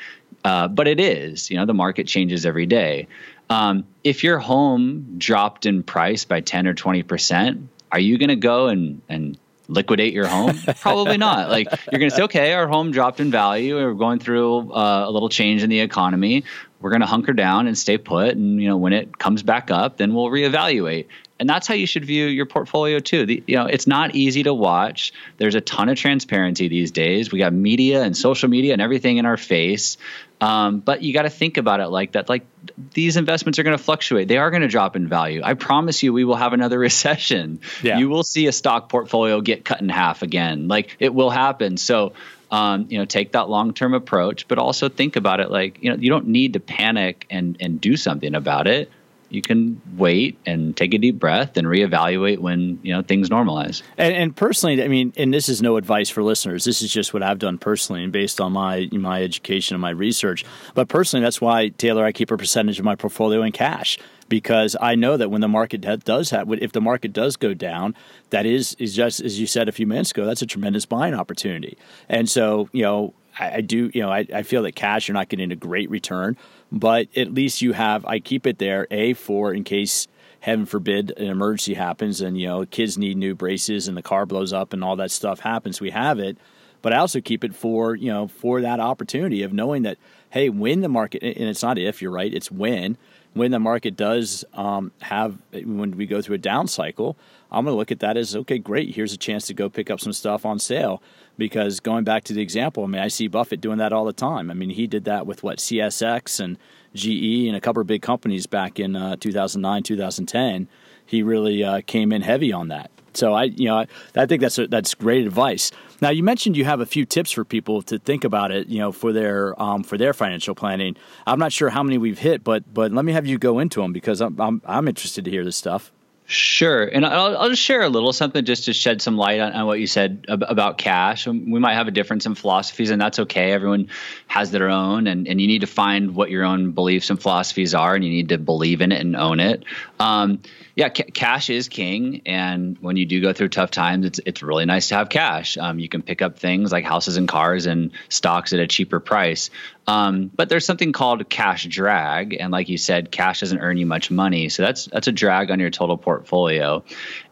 [0.44, 3.08] Uh, but it is, you know, the market changes every day.
[3.50, 8.28] Um, if your home dropped in price by 10 or 20 percent, are you going
[8.28, 10.58] to go and and liquidate your home?
[10.80, 11.48] Probably not.
[11.48, 13.76] Like you're going to say, okay, our home dropped in value.
[13.76, 16.44] We're going through uh, a little change in the economy.
[16.80, 18.36] We're going to hunker down and stay put.
[18.36, 21.06] And you know, when it comes back up, then we'll reevaluate.
[21.38, 23.24] And that's how you should view your portfolio too.
[23.24, 25.12] The, you know, it's not easy to watch.
[25.38, 27.32] There's a ton of transparency these days.
[27.32, 29.96] We got media and social media and everything in our face.
[30.42, 32.28] Um, but you got to think about it like that.
[32.28, 32.46] Like
[32.92, 34.28] these investments are going to fluctuate.
[34.28, 35.40] They are going to drop in value.
[35.42, 37.60] I promise you, we will have another recession.
[37.82, 37.98] Yeah.
[37.98, 40.68] You will see a stock portfolio get cut in half again.
[40.68, 41.78] Like it will happen.
[41.78, 42.12] So,
[42.50, 45.90] um, you know, take that long term approach, but also think about it like you
[45.90, 48.90] know, you don't need to panic and and do something about it
[49.30, 53.82] you can wait and take a deep breath and reevaluate when you know things normalize.
[53.96, 56.64] And, and, personally, I mean, and this is no advice for listeners.
[56.64, 59.90] This is just what I've done personally and based on my my education and my
[59.90, 60.44] research.
[60.74, 63.98] But personally, that's why Taylor, I keep a percentage of my portfolio in cash
[64.30, 67.94] because I know that when the market does have, if the market does go down,
[68.30, 71.12] that is is just as you said a few minutes ago, that's a tremendous buying
[71.12, 71.76] opportunity.
[72.08, 75.14] And so, you know, I, I do, you know, I, I feel that cash you're
[75.14, 76.38] not getting a great return
[76.72, 80.06] but at least you have I keep it there a for in case
[80.40, 84.26] heaven forbid an emergency happens and you know kids need new braces and the car
[84.26, 86.38] blows up and all that stuff happens we have it
[86.82, 89.98] but I also keep it for you know for that opportunity of knowing that
[90.30, 92.96] hey when the market and it's not if you're right it's when
[93.34, 97.16] when the market does um, have when we go through a down cycle
[97.52, 99.90] I'm going to look at that as okay great here's a chance to go pick
[99.90, 101.02] up some stuff on sale
[101.40, 104.12] because going back to the example, I mean, I see Buffett doing that all the
[104.12, 104.50] time.
[104.50, 106.58] I mean, he did that with what CSX and
[106.94, 110.68] GE and a couple of big companies back in uh, 2009, 2010.
[111.04, 112.90] He really uh, came in heavy on that.
[113.16, 115.70] So I, you know, I, I think that's a, that's great advice.
[116.00, 118.78] Now you mentioned you have a few tips for people to think about it, you
[118.78, 120.96] know, for their um, for their financial planning.
[121.26, 123.80] I'm not sure how many we've hit, but but let me have you go into
[123.80, 125.92] them because I'm I'm, I'm interested to hear this stuff.
[126.30, 126.84] Sure.
[126.84, 129.66] And I'll, I'll, just share a little something just to shed some light on, on,
[129.66, 131.26] what you said about cash.
[131.26, 133.50] Um, we might have a difference in philosophies, and that's okay.
[133.50, 133.88] Everyone
[134.28, 137.74] has their own, and, and you need to find what your own beliefs and philosophies
[137.74, 139.64] are, and you need to believe in it and own it.
[139.98, 140.40] Um,
[140.76, 144.42] yeah, ca- cash is king, and when you do go through tough times, it's it's
[144.42, 145.58] really nice to have cash.
[145.58, 149.00] Um, you can pick up things like houses and cars and stocks at a cheaper
[149.00, 149.50] price.
[149.86, 153.86] Um, but there's something called cash drag, and like you said, cash doesn't earn you
[153.86, 156.84] much money, so that's that's a drag on your total portfolio.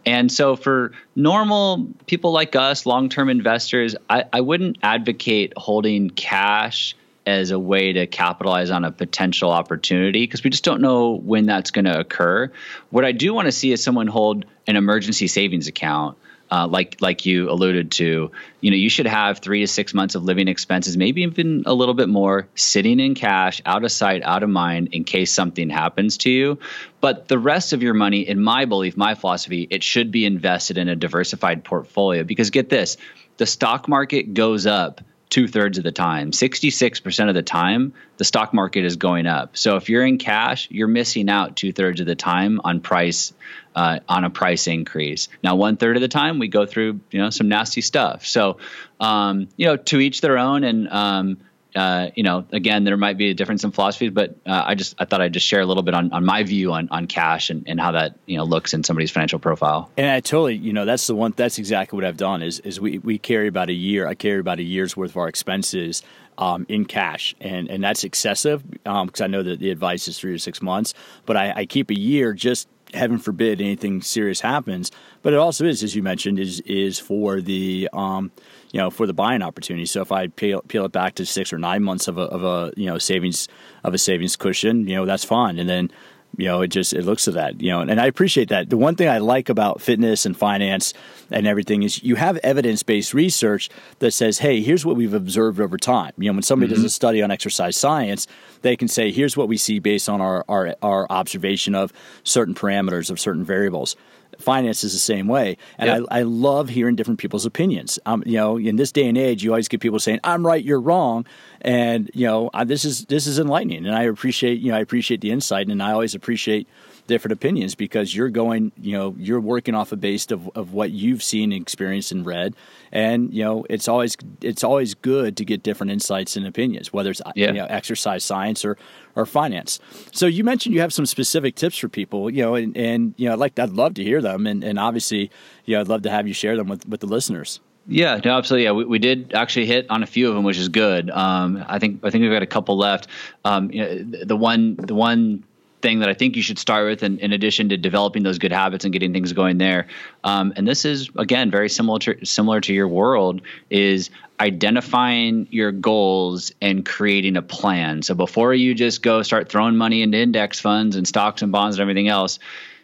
[0.05, 6.97] And so for normal people like us, long-term investors, I, I wouldn't advocate holding cash
[7.29, 11.45] as a way to capitalize on a potential opportunity because we just don't know when
[11.45, 12.51] that's going to occur.
[12.89, 16.17] What I do want to see is someone hold an emergency savings account.
[16.51, 18.31] Uh, like like you alluded to,
[18.63, 21.75] you know, you should have three to six months of living expenses, maybe even a
[21.75, 25.69] little bit more, sitting in cash, out of sight, out of mind, in case something
[25.69, 26.59] happens to you.
[27.03, 30.79] But the rest of your money, in my belief, my philosophy, it should be invested
[30.79, 32.25] in a diversified portfolio.
[32.25, 32.97] Because get this,
[33.37, 36.31] the stock market goes up two thirds of the time.
[36.31, 39.57] 66% of the time, the stock market is going up.
[39.57, 43.33] So if you're in cash, you're missing out two thirds of the time on price.
[43.75, 45.29] Uh, on a price increase.
[45.45, 48.27] Now, one third of the time, we go through you know some nasty stuff.
[48.27, 48.57] So,
[48.99, 51.39] um, you know, to each their own, and um,
[51.79, 54.97] uh, you know, again, there might be a difference in philosophies, but uh, I just
[54.99, 57.51] I thought I'd just share a little bit on, on my view on, on cash
[57.51, 59.91] and, and how that you know looks in somebody's financial profile.
[59.97, 61.33] And I totally, you know, that's the one.
[61.37, 62.43] That's exactly what I've done.
[62.43, 64.09] Is is we we carry about a year.
[64.09, 66.03] I carry about a year's worth of our expenses
[66.37, 70.19] um, in cash, and and that's excessive because um, I know that the advice is
[70.19, 70.95] three to six months.
[71.27, 74.91] But I, I keep a year just heaven forbid anything serious happens.
[75.23, 78.33] But it also is, as you mentioned, is is for the um,
[78.71, 79.87] you know, for the buying opportunity.
[79.87, 82.45] So if I peel, peel it back to six or nine months of a, of
[82.45, 83.49] a, you know, savings
[83.85, 85.59] of a savings cushion, you know, that's fine.
[85.59, 85.91] And then,
[86.37, 88.69] you know, it just, it looks at that, you know, and I appreciate that.
[88.69, 90.93] The one thing I like about fitness and finance
[91.31, 95.59] and everything is you have evidence based research that says, hey, here's what we've observed
[95.59, 96.13] over time.
[96.19, 96.83] You know, when somebody mm-hmm.
[96.83, 98.27] does a study on exercise science,
[98.61, 101.93] they can say, here's what we see based on our, our, our observation of
[102.25, 103.97] certain parameters of certain variables
[104.39, 105.57] finance is the same way.
[105.77, 106.05] And yep.
[106.11, 107.99] I, I, love hearing different people's opinions.
[108.07, 110.65] Um, you know, in this day and age, you always get people saying, "I'm right,
[110.65, 111.27] you're wrong,"
[111.61, 114.81] and you know, I, this is this is enlightening, and I appreciate you know I
[114.81, 116.69] appreciate the insight, and I always appreciate
[117.09, 120.93] different opinions because you're going, you know, you're working off a base of, of what
[120.93, 122.55] you've seen, experienced, and read,
[122.93, 127.11] and you know, it's always it's always good to get different insights and opinions, whether
[127.11, 127.49] it's yeah.
[127.49, 128.79] you know exercise science or
[129.17, 129.81] or finance.
[130.13, 133.27] So you mentioned you have some specific tips for people, you know, and, and you
[133.27, 135.31] know, I'd like I'd love to hear them, and, and obviously,
[135.65, 137.59] you know, I'd love to have you share them with with the listeners.
[137.91, 138.65] Yeah, no, absolutely.
[138.65, 141.09] Yeah, we, we did actually hit on a few of them, which is good.
[141.09, 143.09] Um, I think I think we've got a couple left.
[143.47, 145.43] Um, you know, the one the one
[145.81, 148.53] thing that I think you should start with, in, in addition to developing those good
[148.53, 149.87] habits and getting things going there,
[150.25, 154.11] um, and this is again very similar to similar to your world, is
[154.41, 158.03] identifying your goals and creating a plan.
[158.03, 161.77] So before you just go start throwing money into index funds and stocks and bonds
[161.77, 162.39] and everything else,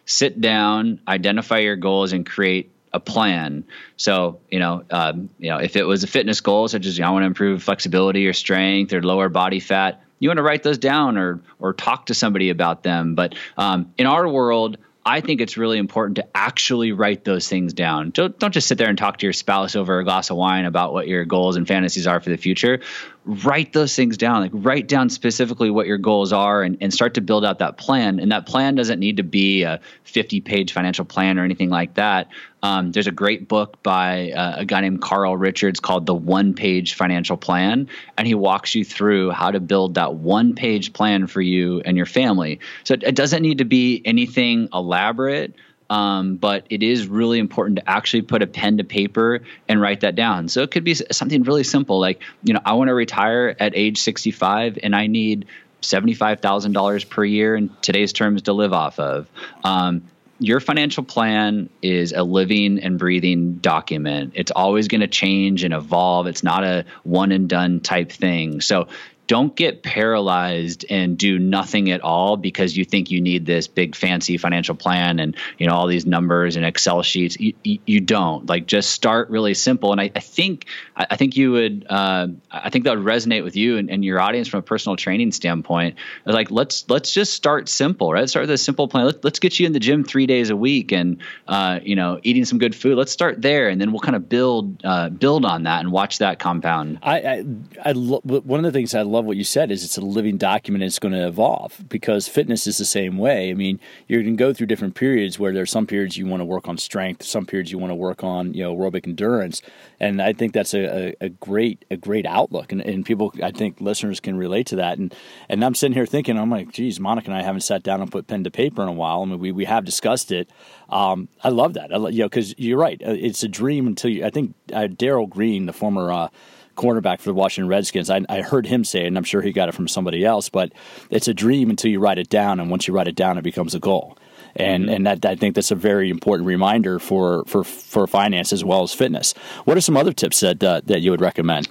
[0.05, 3.65] sit down, identify your goals, and create a plan.
[3.97, 7.03] So, you know, um, you know, if it was a fitness goal, such as you
[7.03, 10.43] know, I want to improve flexibility or strength or lower body fat, you want to
[10.43, 13.15] write those down or or talk to somebody about them.
[13.15, 17.73] But um, in our world, I think it's really important to actually write those things
[17.73, 18.09] down.
[18.09, 20.65] Don't, don't just sit there and talk to your spouse over a glass of wine
[20.65, 22.81] about what your goals and fantasies are for the future
[23.25, 27.15] write those things down like write down specifically what your goals are and, and start
[27.15, 30.71] to build out that plan and that plan doesn't need to be a 50 page
[30.71, 32.29] financial plan or anything like that
[32.65, 36.53] um, there's a great book by uh, a guy named carl richards called the one
[36.53, 37.87] page financial plan
[38.17, 41.95] and he walks you through how to build that one page plan for you and
[41.95, 45.53] your family so it doesn't need to be anything elaborate
[45.89, 50.01] um, but it is really important to actually put a pen to paper and write
[50.01, 50.47] that down.
[50.47, 53.73] So it could be something really simple, like you know, I want to retire at
[53.75, 55.45] age 65, and I need
[55.83, 59.29] $75,000 per year in today's terms to live off of.
[59.63, 60.03] Um,
[60.39, 64.33] your financial plan is a living and breathing document.
[64.35, 66.27] It's always going to change and evolve.
[66.27, 68.61] It's not a one and done type thing.
[68.61, 68.87] So
[69.27, 73.95] don't get paralyzed and do nothing at all because you think you need this big
[73.95, 77.37] fancy financial plan and you know all these numbers and excel sheets.
[77.39, 78.47] You, you don't.
[78.47, 79.91] Like just start really simple.
[79.91, 80.65] And i, I think
[80.95, 84.19] i think you would uh, i think that would resonate with you and, and, your
[84.19, 85.95] audience from a personal training standpoint.
[86.25, 88.29] Like let's let's just start simple right?
[88.29, 89.05] Start with a simple plan.
[89.05, 91.17] Let, us get you in the gym three days a week and
[91.47, 92.97] uh, you know eating some good food.
[92.97, 96.19] Let's start there and then we'll kind of build uh, build on that and watch
[96.19, 96.99] that compound.
[97.01, 97.45] I i,
[97.85, 100.83] I lo- one of the things i what you said is it's a living document
[100.83, 103.49] and it's going to evolve because fitness is the same way.
[103.49, 106.41] I mean, you're going to go through different periods where there's some periods you want
[106.41, 109.61] to work on strength, some periods you want to work on, you know, aerobic endurance.
[109.99, 112.71] And I think that's a, a, a great, a great outlook.
[112.71, 114.97] And, and people, I think listeners can relate to that.
[114.97, 115.13] And,
[115.47, 118.11] and I'm sitting here thinking, I'm like, geez, Monica and I haven't sat down and
[118.11, 119.21] put pen to paper in a while.
[119.21, 120.49] I mean, we, we have discussed it.
[120.89, 121.93] Um, I love that.
[121.93, 123.01] I, you know, cause you're right.
[123.05, 126.27] Uh, it's a dream until you, I think uh, Darrell Green, the former, uh,
[126.75, 128.09] cornerback for the Washington Redskins.
[128.09, 130.49] I, I, heard him say it, and I'm sure he got it from somebody else.
[130.49, 130.71] But
[131.09, 133.43] it's a dream until you write it down, and once you write it down, it
[133.43, 134.17] becomes a goal.
[134.55, 134.93] And mm-hmm.
[134.93, 138.83] and that I think that's a very important reminder for for for finance as well
[138.83, 139.33] as fitness.
[139.65, 141.67] What are some other tips that uh, that you would recommend?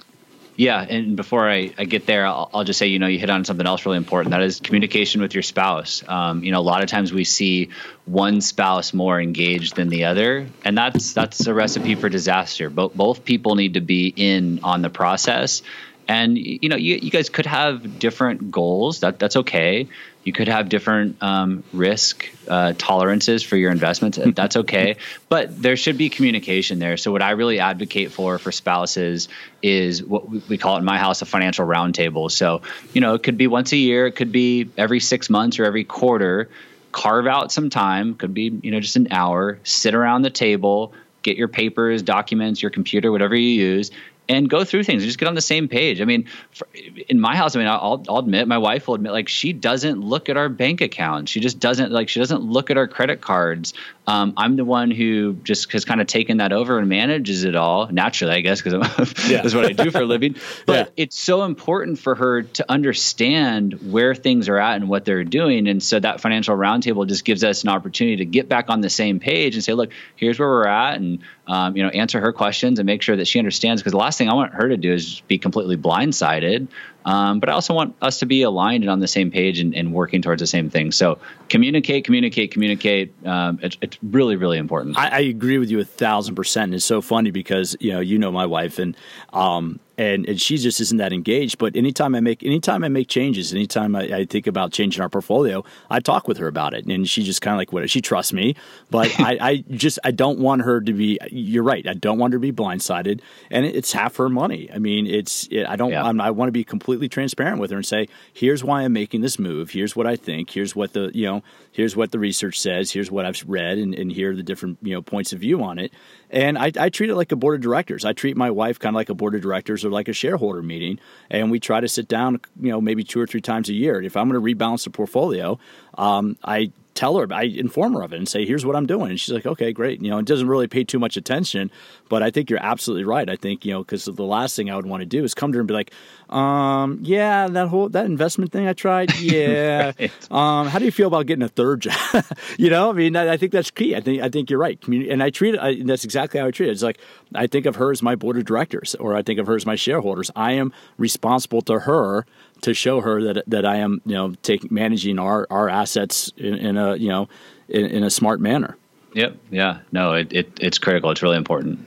[0.57, 3.29] Yeah, and before I, I get there, I'll, I'll, just say, you know, you hit
[3.29, 4.31] on something else really important.
[4.31, 6.01] That is communication with your spouse.
[6.07, 7.69] Um, you know, a lot of times we see
[8.05, 12.69] one spouse more engaged than the other, and that's that's a recipe for disaster.
[12.69, 15.61] Both both people need to be in on the process,
[16.07, 19.01] and you know, you, you guys could have different goals.
[19.01, 19.89] That that's okay.
[20.25, 24.19] You could have different um, risk uh, tolerances for your investments.
[24.25, 24.97] That's okay,
[25.29, 26.97] but there should be communication there.
[26.97, 29.29] So what I really advocate for for spouses
[29.61, 32.29] is what we call it in my house a financial roundtable.
[32.29, 35.59] So you know, it could be once a year, it could be every six months
[35.59, 36.49] or every quarter.
[36.91, 38.15] Carve out some time.
[38.15, 39.59] Could be you know just an hour.
[39.63, 40.93] Sit around the table
[41.25, 43.89] get your papers, documents, your computer, whatever you use,
[44.27, 46.01] and go through things and just get on the same page.
[46.01, 46.67] I mean, for,
[47.07, 50.01] in my house, I mean, I'll, I'll admit, my wife will admit, like, she doesn't
[50.01, 51.31] look at our bank accounts.
[51.31, 53.73] She just doesn't, like, she doesn't look at our credit cards.
[54.07, 57.55] Um, I'm the one who just has kind of taken that over and manages it
[57.55, 58.73] all naturally, I guess, because
[59.29, 59.41] yeah.
[59.41, 60.35] that's what I do for a living.
[60.65, 61.03] But yeah.
[61.03, 65.67] it's so important for her to understand where things are at and what they're doing.
[65.67, 68.89] And so that financial roundtable just gives us an opportunity to get back on the
[68.89, 70.95] same page and say, look, here's where we're at.
[70.95, 73.81] And, um, you know, answer her questions and make sure that she understands.
[73.81, 76.67] Because the last thing I want her to do is be completely blindsided.
[77.05, 79.75] Um, but I also want us to be aligned and on the same page and,
[79.75, 80.91] and working towards the same thing.
[80.91, 83.13] So communicate, communicate, communicate.
[83.25, 84.97] Um, it's, it's really, really important.
[84.97, 86.65] I, I, agree with you a thousand percent.
[86.65, 88.97] And it's so funny because you know, you know my wife, and
[89.33, 91.57] um, and and she just isn't that engaged.
[91.57, 95.09] But anytime I make anytime I make changes, anytime I, I think about changing our
[95.09, 98.01] portfolio, I talk with her about it, and she just kind of like what she
[98.01, 98.55] trusts me,
[98.89, 101.19] but I, I just I don't want her to be.
[101.31, 101.85] You're right.
[101.87, 104.69] I don't want her to be blindsided, and it's half her money.
[104.73, 105.91] I mean, it's it, I don't.
[105.91, 106.05] Yeah.
[106.05, 109.37] i want to be completely transparent with her and say, here's why I'm making this
[109.37, 109.71] move.
[109.71, 110.49] Here's what I think.
[110.49, 111.43] Here's what the you know.
[111.71, 112.91] Here's what the research says.
[112.91, 115.63] Here's what I've read, and, and here are the different you know points of view
[115.63, 115.91] on it.
[116.29, 118.05] And I, I treat it like a board of directors.
[118.05, 120.61] I treat my wife kind of like a board of directors or like a shareholder
[120.61, 123.73] meeting, and we try to sit down, you know, maybe two or three times a
[123.73, 124.01] year.
[124.01, 125.59] If I'm going to rebalance the portfolio,
[125.97, 129.11] um, I tell her, I inform her of it and say, here's what I'm doing.
[129.11, 130.01] And she's like, okay, great.
[130.01, 131.69] You know, it doesn't really pay too much attention,
[132.09, 133.29] but I think you're absolutely right.
[133.29, 135.51] I think, you know, because the last thing I would want to do is come
[135.51, 135.91] to her and be like,
[136.29, 139.13] um, yeah, that whole, that investment thing I tried.
[139.25, 139.93] Yeah.
[139.99, 140.31] right.
[140.31, 142.25] Um, how do you feel about getting a third job?
[142.57, 143.95] you know, I mean, I, I, think that's key.
[143.95, 144.79] I think, I think you're right.
[144.79, 146.73] Community, and I treat it, I, that's exactly how I treat it.
[146.73, 146.99] It's like,
[147.33, 149.65] I think of her as my board of directors, or I think of her as
[149.65, 150.29] my shareholders.
[150.35, 152.25] I am responsible to her
[152.61, 156.55] to show her that that I am you know taking managing our our assets in,
[156.55, 157.27] in a you know
[157.69, 158.77] in, in, a smart manner.
[159.13, 159.37] Yep.
[159.51, 159.79] Yeah.
[159.91, 160.13] No.
[160.13, 161.11] It, it it's critical.
[161.11, 161.79] It's really important.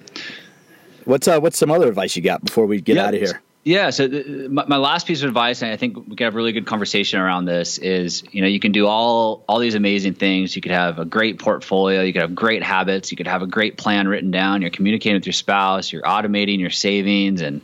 [1.04, 3.40] What's uh what's some other advice you got before we get yeah, out of here?
[3.68, 3.90] Yeah.
[3.90, 4.08] So
[4.48, 6.64] my, my, last piece of advice, and I think we can have a really good
[6.64, 10.56] conversation around this, is you know you can do all all these amazing things.
[10.56, 12.00] You could have a great portfolio.
[12.00, 13.10] You could have great habits.
[13.10, 14.62] You could have a great plan written down.
[14.62, 15.92] You're communicating with your spouse.
[15.92, 17.60] You're automating your savings, and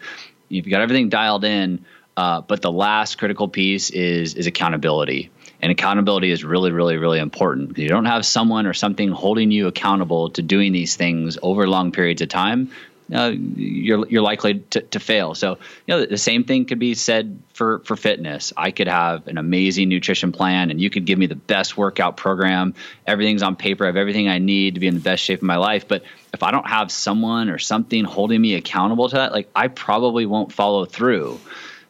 [0.51, 1.87] you've got everything dialed in.
[2.19, 5.31] Uh, but the last critical piece is is accountability.
[5.63, 7.79] And accountability is really, really, really important.
[7.79, 11.93] You don't have someone or something holding you accountable to doing these things over long
[11.93, 12.73] periods of time.
[13.13, 15.35] Uh, you're you're likely to, to fail.
[15.35, 18.53] So you know the same thing could be said for for fitness.
[18.57, 22.17] I could have an amazing nutrition plan, and you could give me the best workout
[22.17, 22.75] program.
[23.07, 23.85] Everything's on paper.
[23.85, 25.87] I have everything I need to be in the best shape of my life.
[25.87, 26.03] But
[26.33, 30.25] if I don't have someone or something holding me accountable to that, like I probably
[30.25, 31.39] won't follow through.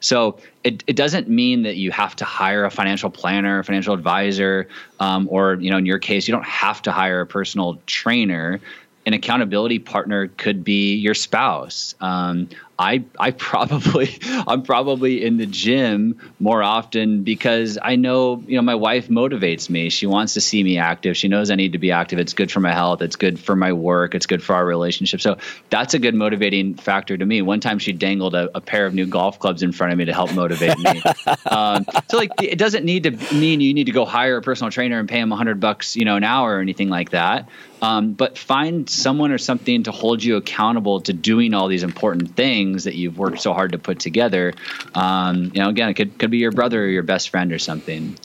[0.04, 3.94] So it, it doesn't mean that you have to hire a financial planner, a financial
[3.94, 4.68] advisor,
[5.00, 8.60] um, or you know, in your case, you don't have to hire a personal trainer
[9.06, 11.94] an accountability partner could be your spouse.
[12.00, 12.48] Um,
[12.78, 18.62] I I probably I'm probably in the gym more often because I know you know
[18.62, 19.90] my wife motivates me.
[19.90, 21.16] She wants to see me active.
[21.16, 22.18] She knows I need to be active.
[22.18, 23.02] It's good for my health.
[23.02, 24.14] It's good for my work.
[24.14, 25.20] It's good for our relationship.
[25.20, 25.38] So
[25.70, 27.42] that's a good motivating factor to me.
[27.42, 30.06] One time she dangled a, a pair of new golf clubs in front of me
[30.06, 31.02] to help motivate me.
[31.46, 34.70] um, so like it doesn't need to mean you need to go hire a personal
[34.70, 37.48] trainer and pay him a hundred bucks you know an hour or anything like that.
[37.82, 42.34] Um, but find someone or something to hold you accountable to doing all these important
[42.34, 44.54] things that you've worked so hard to put together.
[44.94, 47.58] Um, you know, again, it could could be your brother or your best friend or
[47.58, 48.16] something.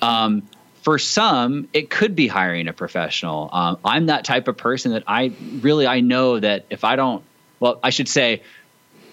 [0.00, 0.48] Um,
[0.82, 3.48] for some, it could be hiring a professional.
[3.52, 7.22] Um, I'm that type of person that I really I know that if I don't,
[7.60, 8.42] well, I should say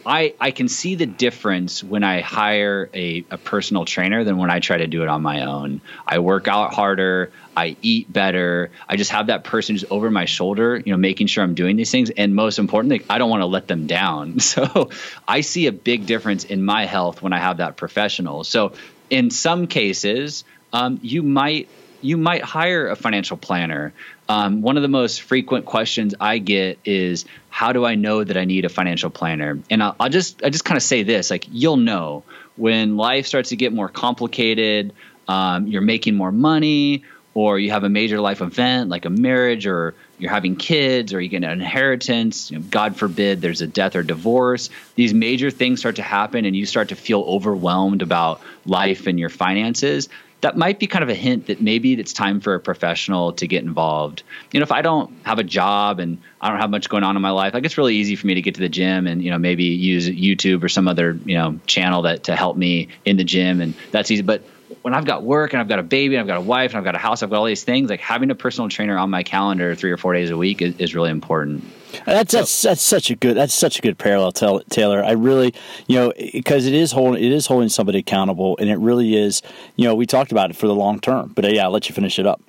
[0.05, 4.49] I, I can see the difference when I hire a, a personal trainer than when
[4.49, 5.81] I try to do it on my own.
[6.07, 8.71] I work out harder, I eat better.
[8.87, 11.75] I just have that person who's over my shoulder, you know, making sure I'm doing
[11.75, 12.09] these things.
[12.09, 14.39] And most importantly, I don't want to let them down.
[14.49, 14.89] So
[15.27, 18.43] I see a big difference in my health when I have that professional.
[18.43, 18.73] So
[19.09, 20.43] in some cases,
[20.73, 21.69] um, you might
[22.01, 23.93] you might hire a financial planner.
[24.27, 28.37] Um, one of the most frequent questions I get is, "How do I know that
[28.37, 31.29] I need a financial planner?" And I'll, I'll just I just kind of say this:
[31.29, 32.23] like you'll know
[32.55, 34.93] when life starts to get more complicated,
[35.27, 39.65] um, you're making more money, or you have a major life event like a marriage,
[39.65, 42.51] or you're having kids, or you get an inheritance.
[42.51, 44.69] You know, God forbid there's a death or divorce.
[44.95, 49.19] These major things start to happen, and you start to feel overwhelmed about life and
[49.19, 50.09] your finances
[50.41, 53.47] that might be kind of a hint that maybe it's time for a professional to
[53.47, 54.23] get involved.
[54.51, 57.15] You know, if I don't have a job and I don't have much going on
[57.15, 59.21] in my life, like it's really easy for me to get to the gym and
[59.21, 62.87] you know maybe use YouTube or some other you know channel that to help me
[63.05, 64.21] in the gym, and that's easy.
[64.21, 64.43] But
[64.81, 66.77] when I've got work and I've got a baby and I've got a wife and
[66.77, 69.09] I've got a house, I've got all these things, like having a personal trainer on
[69.09, 71.63] my calendar three or four days a week is, is really important.
[72.05, 75.03] That's so, that's that's such a good that's such a good parallel, Taylor.
[75.03, 75.53] I really,
[75.87, 79.41] you know, because it is holding it is holding somebody accountable, and it really is.
[79.75, 81.89] You know, we talked about it for the long term, but uh, yeah, I'll let
[81.89, 82.41] you finish it up.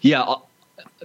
[0.00, 0.36] Yeah,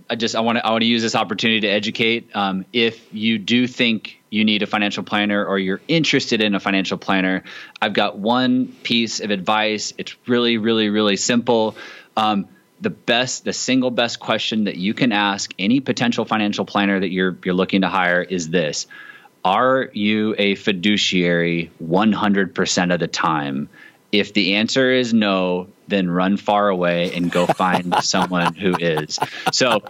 [0.10, 2.36] I just I want to I want to use this opportunity to educate.
[2.36, 6.60] Um, if you do think you need a financial planner or you're interested in a
[6.60, 7.44] financial planner,
[7.82, 9.94] I've got one piece of advice.
[9.98, 11.76] It's really really really simple.
[12.16, 12.48] Um,
[12.82, 17.10] the best the single best question that you can ask any potential financial planner that
[17.10, 18.88] you're you're looking to hire is this.
[19.44, 23.70] Are you a fiduciary 100% of the time?
[24.12, 29.20] If the answer is no then run far away and go find someone who is.
[29.52, 29.84] So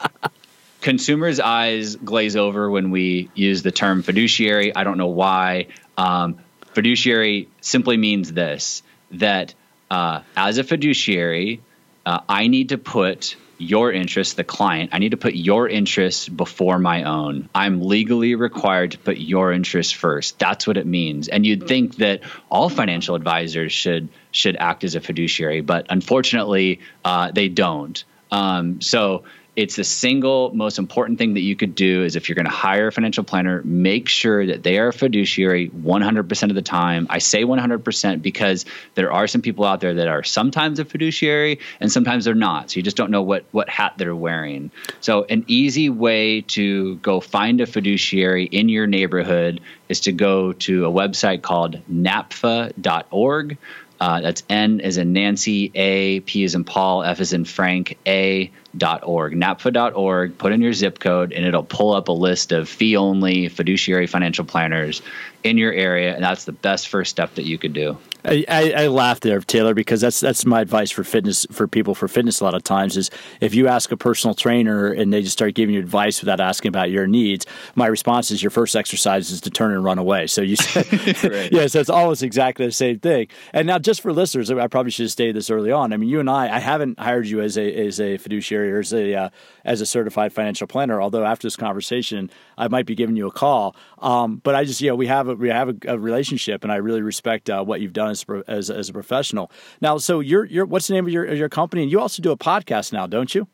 [0.82, 4.76] consumers eyes glaze over when we use the term fiduciary.
[4.76, 5.68] I don't know why.
[5.98, 6.40] Um,
[6.74, 8.82] fiduciary simply means this
[9.12, 9.54] that
[9.92, 11.62] uh, as a fiduciary,
[12.06, 16.36] uh, I need to put your interest, the client, I need to put your interest
[16.36, 17.50] before my own.
[17.54, 20.40] I'm legally required to put your interest first.
[20.40, 21.28] That's what it means.
[21.28, 26.80] And you'd think that all financial advisors should should act as a fiduciary, but unfortunately,
[27.04, 28.02] uh, they don't.
[28.32, 29.24] Um, so
[29.60, 32.50] it's the single most important thing that you could do is if you're going to
[32.50, 37.08] hire a financial planner, make sure that they are a fiduciary 100% of the time.
[37.10, 38.64] I say 100% because
[38.96, 42.72] there are some people out there that are sometimes a fiduciary and sometimes they're not.
[42.72, 44.72] So you just don't know what what hat they're wearing.
[45.02, 50.54] So an easy way to go find a fiduciary in your neighborhood is to go
[50.54, 53.58] to a website called napfa.org.
[54.00, 57.98] Uh, that's N as in Nancy, A, P as in Paul, F as in Frank,
[58.08, 62.52] A dot org, napfa.org, put in your zip code, and it'll pull up a list
[62.52, 65.02] of fee only fiduciary financial planners
[65.44, 66.14] in your area.
[66.14, 67.98] And that's the best first step that you could do.
[68.26, 71.96] I, I, I laugh there, Taylor, because that's that's my advice for fitness for people
[71.96, 72.42] for fitness.
[72.42, 73.10] A lot of times is
[73.40, 76.70] if you ask a personal trainer and they just start giving you advice without asking
[76.70, 77.46] about your needs,
[77.76, 80.28] my response is your first exercise is to turn and run away.
[80.28, 81.50] So you, right.
[81.52, 83.28] yeah, so it's always exactly the same thing.
[83.54, 85.94] And now, just for listeners, I probably should have stated this early on.
[85.94, 88.80] I mean, you and I, I haven't hired you as a as a fiduciary or
[88.80, 89.30] as a uh,
[89.66, 91.02] as a certified financial planner.
[91.02, 93.76] Although after this conversation, I might be giving you a call.
[94.00, 96.72] Um, but I just, you know, we have a, we have a, a relationship, and
[96.72, 99.52] I really respect uh, what you've done as, as, as a professional.
[99.82, 101.84] Now, so you're you're what's the name of your your company?
[101.84, 103.48] And you also do a podcast now, don't you?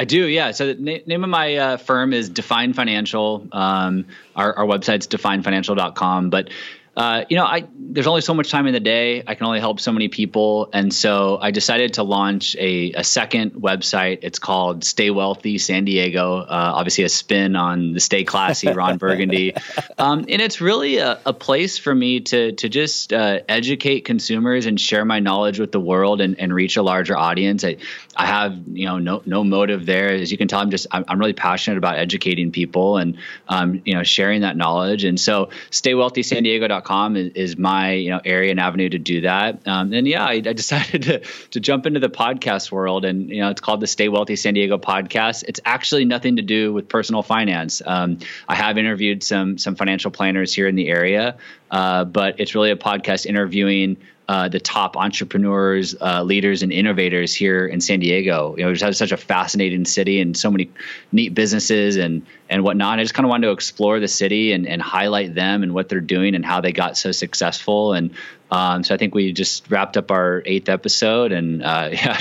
[0.00, 0.52] I do, yeah.
[0.52, 3.46] So the na- name of my uh, firm is Define Financial.
[3.50, 6.30] Um, our, our website's definefinancial.com.
[6.30, 6.50] But
[6.98, 9.22] uh, you know, I there's only so much time in the day.
[9.24, 13.04] I can only help so many people, and so I decided to launch a, a
[13.04, 14.18] second website.
[14.22, 16.38] It's called Stay Wealthy San Diego.
[16.38, 19.54] Uh, obviously, a spin on the Stay Classy Ron Burgundy,
[19.96, 24.66] um, and it's really a, a, place for me to to just uh, educate consumers
[24.66, 27.62] and share my knowledge with the world and, and reach a larger audience.
[27.62, 27.76] I,
[28.16, 30.58] I have you know no no motive there, as you can tell.
[30.58, 33.16] I'm just I'm, I'm really passionate about educating people and
[33.48, 35.04] um, you know sharing that knowledge.
[35.04, 39.66] And so, StayWealthySanDiego.com is, is my you know area and avenue to do that.
[39.66, 41.20] Um, and yeah, I, I, decided to
[41.50, 44.54] to jump into the podcast world, and you know it's called the Stay Wealthy San
[44.54, 45.44] Diego podcast.
[45.46, 47.82] It's actually nothing to do with personal finance.
[47.84, 48.18] Um,
[48.48, 51.36] I have interviewed some some financial planners here in the area,
[51.70, 53.98] uh, but it's really a podcast interviewing
[54.28, 58.54] uh, the top entrepreneurs, uh, leaders, and innovators here in San Diego.
[58.58, 60.70] You know, it's such a fascinating city and so many
[61.12, 62.98] neat businesses and and whatnot.
[62.98, 65.88] I just kind of wanted to explore the city and, and highlight them and what
[65.88, 67.94] they're doing and how they got so successful.
[67.94, 68.10] And
[68.50, 72.18] um, so I think we just wrapped up our eighth episode, and uh, yeah,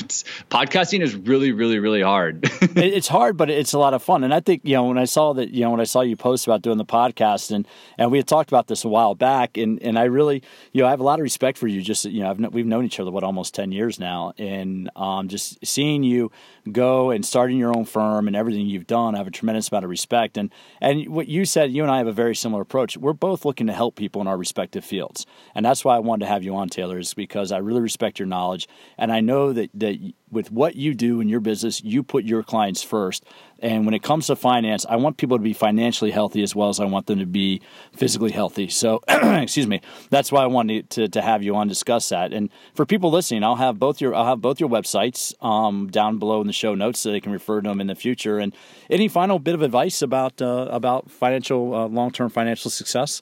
[0.50, 2.40] podcasting is really, really, really hard.
[2.62, 4.24] it's hard, but it's a lot of fun.
[4.24, 6.16] And I think you know when I saw that you know when I saw you
[6.16, 7.68] post about doing the podcast, and
[7.98, 10.88] and we had talked about this a while back, and and I really you know
[10.88, 11.82] I have a lot of respect for you.
[11.82, 15.30] Just you know I've, we've known each other what almost ten years now, and um,
[15.30, 16.32] just seeing you
[16.72, 19.86] go and starting your own firm and everything you've done, I have a tremendous amount
[19.86, 20.38] of respect.
[20.38, 20.52] And
[20.82, 22.98] and what you said, you and I have a very similar approach.
[22.98, 25.26] We're both looking to help people in our respective fields,
[25.56, 28.18] and that's why I wanted to have you on, Taylor, is because I really respect
[28.18, 30.00] your knowledge, and I know that that
[30.32, 33.24] with what you do in your business, you put your clients first.
[33.60, 36.70] And when it comes to finance, I want people to be financially healthy as well
[36.70, 37.62] as I want them to be
[37.96, 38.68] physically healthy.
[38.68, 39.82] So, excuse me.
[40.10, 42.34] That's why I wanted to, to have you on discuss that.
[42.34, 46.20] And for people listening, I'll have both your I'll have both your websites um, down
[46.20, 48.38] below in the show notes so they can refer to them in the future.
[48.38, 48.54] And
[48.90, 53.22] any final bit of advice about uh, about financial uh, long term financial success?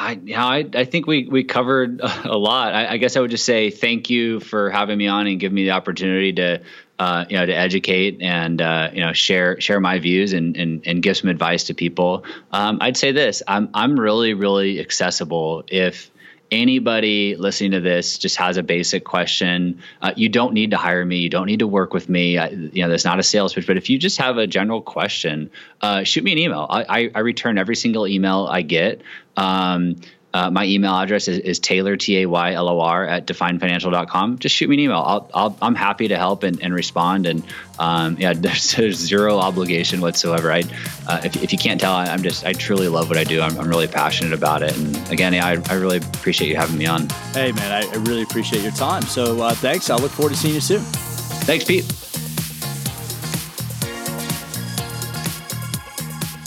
[0.00, 2.72] I, yeah, I, I think we, we covered a lot.
[2.72, 5.54] I, I, guess I would just say thank you for having me on and giving
[5.54, 6.62] me the opportunity to,
[6.98, 10.86] uh, you know, to educate and uh, you know share share my views and, and,
[10.86, 12.24] and give some advice to people.
[12.50, 15.64] Um, I'd say this: I'm I'm really really accessible.
[15.68, 16.09] If
[16.50, 21.04] anybody listening to this just has a basic question, uh, you don't need to hire
[21.04, 21.18] me.
[21.18, 22.38] You don't need to work with me.
[22.38, 23.66] I, you know, that's not a sales pitch.
[23.66, 26.66] But if you just have a general question, uh, shoot me an email.
[26.68, 29.02] I, I, I, return every single email I get.
[29.36, 29.96] Um,
[30.32, 34.38] uh, my email address is, is Taylor, T A Y L O R, at definefinancial.com.
[34.38, 35.28] Just shoot me an email.
[35.34, 37.26] I'll, i am happy to help and, and respond.
[37.26, 37.44] And
[37.78, 40.52] um, yeah, there's, there's, zero obligation whatsoever.
[40.52, 40.62] I,
[41.08, 43.40] uh, if, if you can't tell, I, am just, I truly love what I do.
[43.40, 44.76] I'm, I'm really passionate about it.
[44.76, 47.08] And again, yeah, I, I really appreciate you having me on.
[47.32, 49.02] Hey, man, I, I really appreciate your time.
[49.02, 49.90] So uh, thanks.
[49.90, 50.80] I look forward to seeing you soon.
[50.80, 51.84] Thanks, Pete.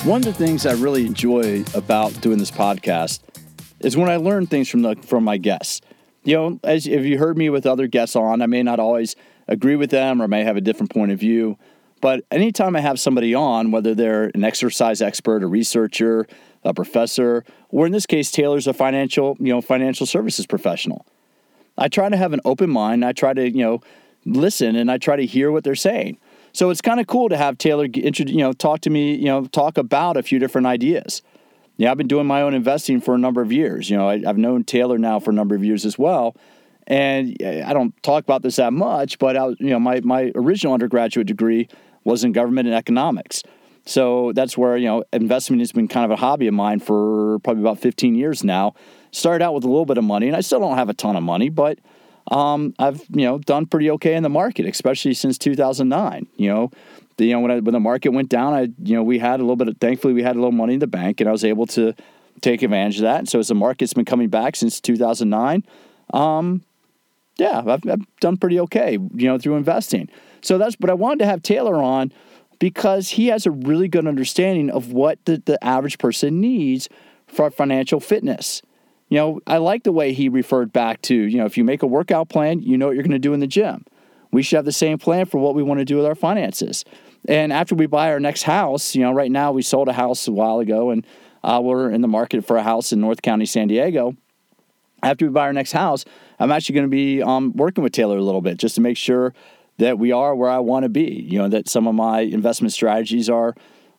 [0.06, 3.22] One of the things I really enjoy about doing this podcast
[3.84, 5.82] is when I learn things from the from my guests.
[6.24, 9.16] You know, as if you heard me with other guests on, I may not always
[9.48, 11.58] agree with them or may have a different point of view.
[12.00, 16.28] But anytime I have somebody on, whether they're an exercise expert, a researcher,
[16.64, 21.06] a professor, or in this case, Taylor's a financial, you know, financial services professional.
[21.78, 23.04] I try to have an open mind.
[23.04, 23.82] I try to, you know,
[24.26, 26.18] listen and I try to hear what they're saying.
[26.52, 29.46] So it's kind of cool to have Taylor, you know, talk to me, you know,
[29.46, 31.22] talk about a few different ideas.
[31.78, 33.90] Yeah, I've been doing my own investing for a number of years.
[33.90, 36.36] You know, I, have known Taylor now for a number of years as well,
[36.86, 39.18] and I don't talk about this that much.
[39.18, 41.68] But I, you know, my my original undergraduate degree
[42.04, 43.42] was in government and economics,
[43.86, 47.40] so that's where you know investment has been kind of a hobby of mine for
[47.40, 48.76] probably about 15 years now.
[49.12, 51.16] Started out with a little bit of money, and I still don't have a ton
[51.16, 51.80] of money, but
[52.32, 56.28] um, I've you know done pretty okay in the market, especially since 2009.
[56.36, 56.72] You know,
[57.18, 59.44] you know when I, when the market went down, I you know we had a
[59.44, 59.68] little bit.
[59.68, 61.94] Of, thankfully, we had a little money in the bank, and I was able to
[62.42, 63.20] take advantage of that.
[63.20, 65.64] And so as the market's been coming back since 2009,
[66.14, 66.64] um,
[67.38, 68.94] yeah, I've, I've done pretty okay.
[68.94, 70.10] You know, through investing.
[70.42, 70.76] So that's.
[70.76, 72.12] But I wanted to have Taylor on
[72.60, 76.88] because he has a really good understanding of what the, the average person needs
[77.28, 78.62] for financial fitness.
[79.10, 81.84] You know, I like the way he referred back to, you know, if you make
[81.84, 83.86] a workout plan, you know what you're going to do in the gym.
[84.34, 86.84] We should have the same plan for what we want to do with our finances.
[87.28, 90.28] And after we buy our next house, you know, right now we sold a house
[90.28, 91.06] a while ago and
[91.44, 94.18] uh, we're in the market for a house in North County, San Diego.
[95.04, 96.04] After we buy our next house,
[96.40, 98.98] I'm actually going to be um, working with Taylor a little bit just to make
[98.98, 99.34] sure
[99.78, 101.28] that we are where I want to be.
[101.30, 103.54] You know, that some of my investment strategies are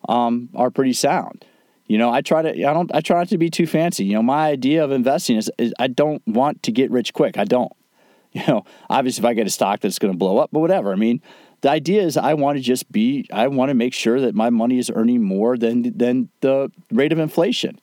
[0.09, 1.45] um, are pretty sound.
[1.87, 4.05] You know, I try to I don't I try not to be too fancy.
[4.05, 7.37] You know, my idea of investing is, is I don't want to get rich quick.
[7.37, 7.73] I don't.
[8.41, 10.93] You know, obviously if I get a stock that's going to blow up, but whatever.
[10.93, 11.23] I mean,
[11.61, 14.51] the idea is I want to just be I want to make sure that my
[14.51, 17.79] money is earning more than than the rate of inflation.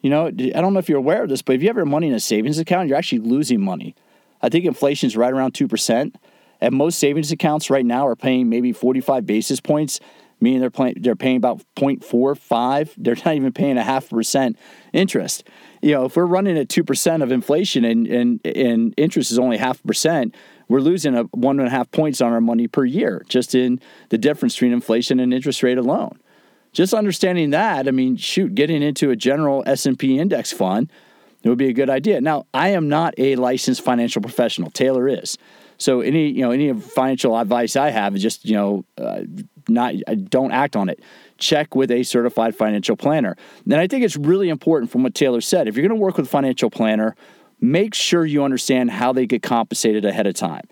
[0.00, 1.84] You know, I don't know if you're aware of this, but if you have your
[1.84, 3.94] money in a savings account, you're actually losing money.
[4.40, 6.14] I think inflation is right around 2%.
[6.60, 10.00] And most savings accounts right now are paying maybe 45 basis points
[10.40, 12.94] meaning they're paying they're paying about 0.45.
[12.96, 14.58] They're not even paying a half percent
[14.92, 15.44] interest.
[15.82, 19.38] You know, if we're running at two percent of inflation and, and and interest is
[19.38, 20.34] only half percent,
[20.68, 23.80] we're losing a one and a half points on our money per year just in
[24.10, 26.18] the difference between inflation and interest rate alone.
[26.72, 30.90] Just understanding that, I mean, shoot, getting into a general S and P index fund,
[31.42, 32.20] it would be a good idea.
[32.20, 34.70] Now, I am not a licensed financial professional.
[34.70, 35.38] Taylor is.
[35.78, 39.22] So any you know any financial advice I have is just you know uh,
[39.68, 39.94] not
[40.28, 41.00] don't act on it.
[41.38, 43.36] Check with a certified financial planner.
[43.64, 45.68] And I think it's really important from what Taylor said.
[45.68, 47.14] If you're going to work with a financial planner,
[47.60, 50.66] make sure you understand how they get compensated ahead of time.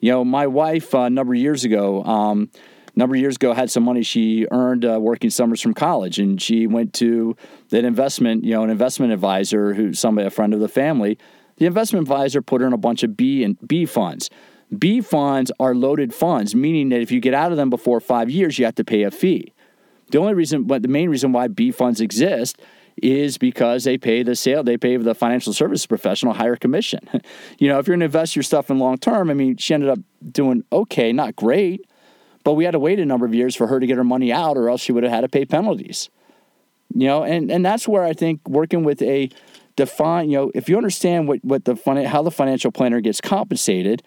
[0.00, 2.02] You know, my wife uh, a number of years ago.
[2.04, 2.50] Um,
[2.94, 6.42] number of years ago had some money she earned uh, working summers from college and
[6.42, 7.34] she went to
[7.70, 11.18] an investment you know an investment advisor who's somebody a friend of the family
[11.56, 14.30] the investment advisor put her in a bunch of B and B funds.
[14.76, 18.30] B funds are loaded funds, meaning that if you get out of them before five
[18.30, 19.52] years, you have to pay a fee.
[20.10, 22.58] The only reason, but the main reason why B funds exist
[22.96, 27.00] is because they pay the sale, they pay the financial services professional higher commission.
[27.58, 29.74] you know, if you're going to invest your stuff in long term, I mean, she
[29.74, 29.98] ended up
[30.30, 31.86] doing okay, not great,
[32.44, 34.32] but we had to wait a number of years for her to get her money
[34.32, 36.10] out, or else she would have had to pay penalties.
[36.94, 39.30] You know, and and that's where I think working with a
[39.76, 43.20] define, you know, if you understand what, what the fun, how the financial planner gets
[43.20, 44.02] compensated,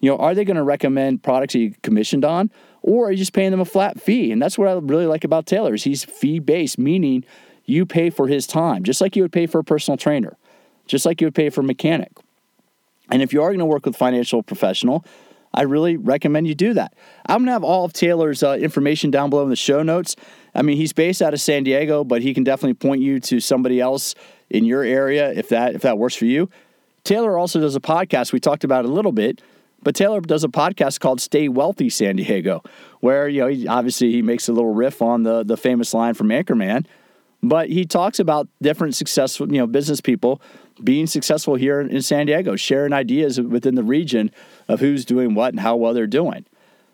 [0.00, 2.50] you know, are they going to recommend products that you commissioned on,
[2.82, 4.32] or are you just paying them a flat fee?
[4.32, 7.24] And that's what I really like about Taylor is he's fee based, meaning
[7.66, 10.36] you pay for his time, just like you would pay for a personal trainer,
[10.86, 12.12] just like you would pay for a mechanic.
[13.10, 15.04] And if you are going to work with a financial professional,
[15.52, 16.94] I really recommend you do that.
[17.26, 20.14] I'm going to have all of Taylor's uh, information down below in the show notes.
[20.54, 23.40] I mean, he's based out of San Diego, but he can definitely point you to
[23.40, 24.14] somebody else
[24.50, 26.50] in your area if that if that works for you.
[27.04, 28.32] Taylor also does a podcast.
[28.32, 29.40] We talked about a little bit,
[29.82, 32.62] but Taylor does a podcast called Stay Wealthy San Diego,
[33.00, 36.14] where you know he, obviously he makes a little riff on the the famous line
[36.14, 36.86] from Anchorman,
[37.42, 40.40] but he talks about different successful you know business people
[40.82, 44.30] being successful here in San Diego, sharing ideas within the region
[44.68, 46.44] of who's doing what and how well they're doing.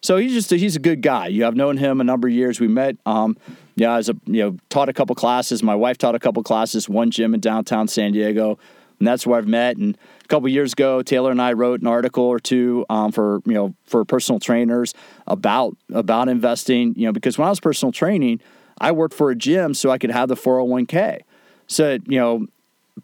[0.03, 1.29] So he's just a, he's a good guy.
[1.29, 2.61] You have known him a number of years.
[2.61, 3.37] We met, um,
[3.77, 5.63] yeah, as a you know, taught a couple classes.
[5.63, 8.59] My wife taught a couple classes, one gym in downtown San Diego,
[8.99, 9.77] and that's where I've met.
[9.77, 13.43] And a couple years ago, Taylor and I wrote an article or two um, for
[13.45, 14.95] you know for personal trainers
[15.27, 16.95] about about investing.
[16.97, 18.41] You know, because when I was personal training,
[18.81, 21.21] I worked for a gym so I could have the 401k.
[21.67, 22.47] So you know,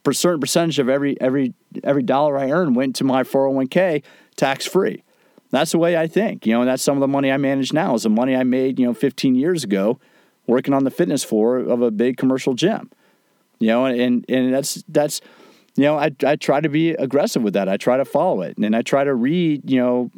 [0.07, 1.53] a certain percentage of every every
[1.85, 4.03] every dollar I earned went to my 401k
[4.37, 5.05] tax free.
[5.51, 6.47] That's the way I think.
[6.47, 8.43] You know, and that's some of the money I manage now is the money I
[8.43, 10.01] made, you know, 15 years ago
[10.53, 12.91] working on the fitness floor of a big commercial gym.
[13.59, 15.21] You know, and and that's that's
[15.75, 17.69] you know, I, I try to be aggressive with that.
[17.69, 18.59] I try to follow it.
[18.59, 20.11] And I try to read, you know,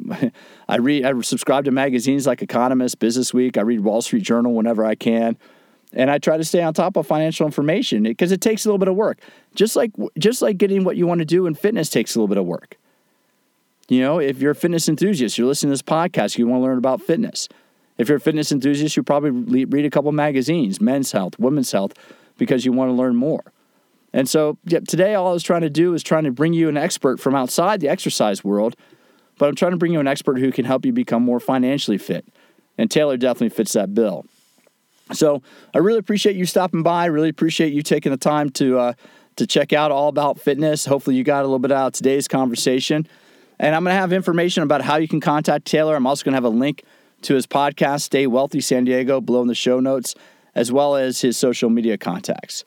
[0.67, 3.57] I read, I subscribe to magazines like Economist, Business Week.
[3.57, 5.37] I read Wall Street Journal whenever I can.
[5.93, 8.79] and I try to stay on top of financial information because it takes a little
[8.79, 9.19] bit of work.
[9.55, 12.27] Just like just like getting what you want to do in fitness takes a little
[12.27, 12.77] bit of work.
[13.87, 16.65] You know, if you're a fitness enthusiast, you're listening to this podcast, you want to
[16.65, 17.47] learn about fitness.
[17.97, 21.93] If you're a fitness enthusiast, you probably read a couple magazines, Men's Health, Women's Health,
[22.37, 23.43] because you want to learn more.
[24.13, 26.69] And so yeah, today, all I was trying to do is trying to bring you
[26.69, 28.75] an expert from outside the exercise world,
[29.37, 31.97] but I'm trying to bring you an expert who can help you become more financially
[31.97, 32.25] fit.
[32.77, 34.25] And Taylor definitely fits that bill.
[35.13, 35.41] So
[35.73, 37.03] I really appreciate you stopping by.
[37.03, 38.93] I really appreciate you taking the time to uh,
[39.35, 40.85] to check out all about fitness.
[40.85, 43.07] Hopefully, you got a little bit out of today's conversation.
[43.59, 45.95] And I'm going to have information about how you can contact Taylor.
[45.95, 46.83] I'm also going to have a link
[47.25, 50.15] to his podcast, Stay Wealthy San Diego, below in the show notes,
[50.53, 52.63] as well as his social media contacts.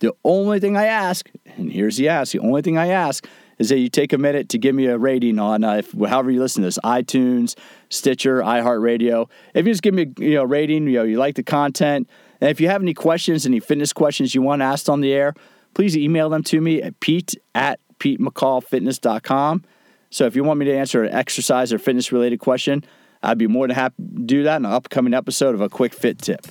[0.00, 3.26] The only thing I ask, and here's the ask, the only thing I ask
[3.58, 6.30] is that you take a minute to give me a rating on uh, if, however
[6.30, 7.56] you listen to this, iTunes,
[7.88, 9.28] Stitcher, iHeartRadio.
[9.54, 12.08] If you just give me a you know, rating, you know, you like the content,
[12.40, 15.34] and if you have any questions, any fitness questions you want asked on the air,
[15.74, 19.64] please email them to me at pete at petemccallfitness.com.
[20.10, 22.84] So if you want me to answer an exercise or fitness related question,
[23.24, 25.94] I'd be more than happy to do that in an upcoming episode of a quick
[25.94, 26.46] fit tip.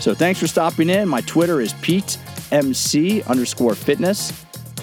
[0.00, 1.08] So thanks for stopping in.
[1.08, 4.32] My Twitter is PeteMC underscore fitness.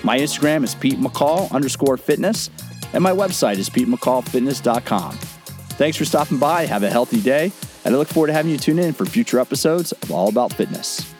[0.03, 2.49] My Instagram is Pete McCall underscore fitness,
[2.93, 5.13] and my website is PeteMcCallFitness.com.
[5.13, 6.65] Thanks for stopping by.
[6.65, 7.51] Have a healthy day,
[7.85, 10.51] and I look forward to having you tune in for future episodes of All About
[10.51, 11.13] Fitness.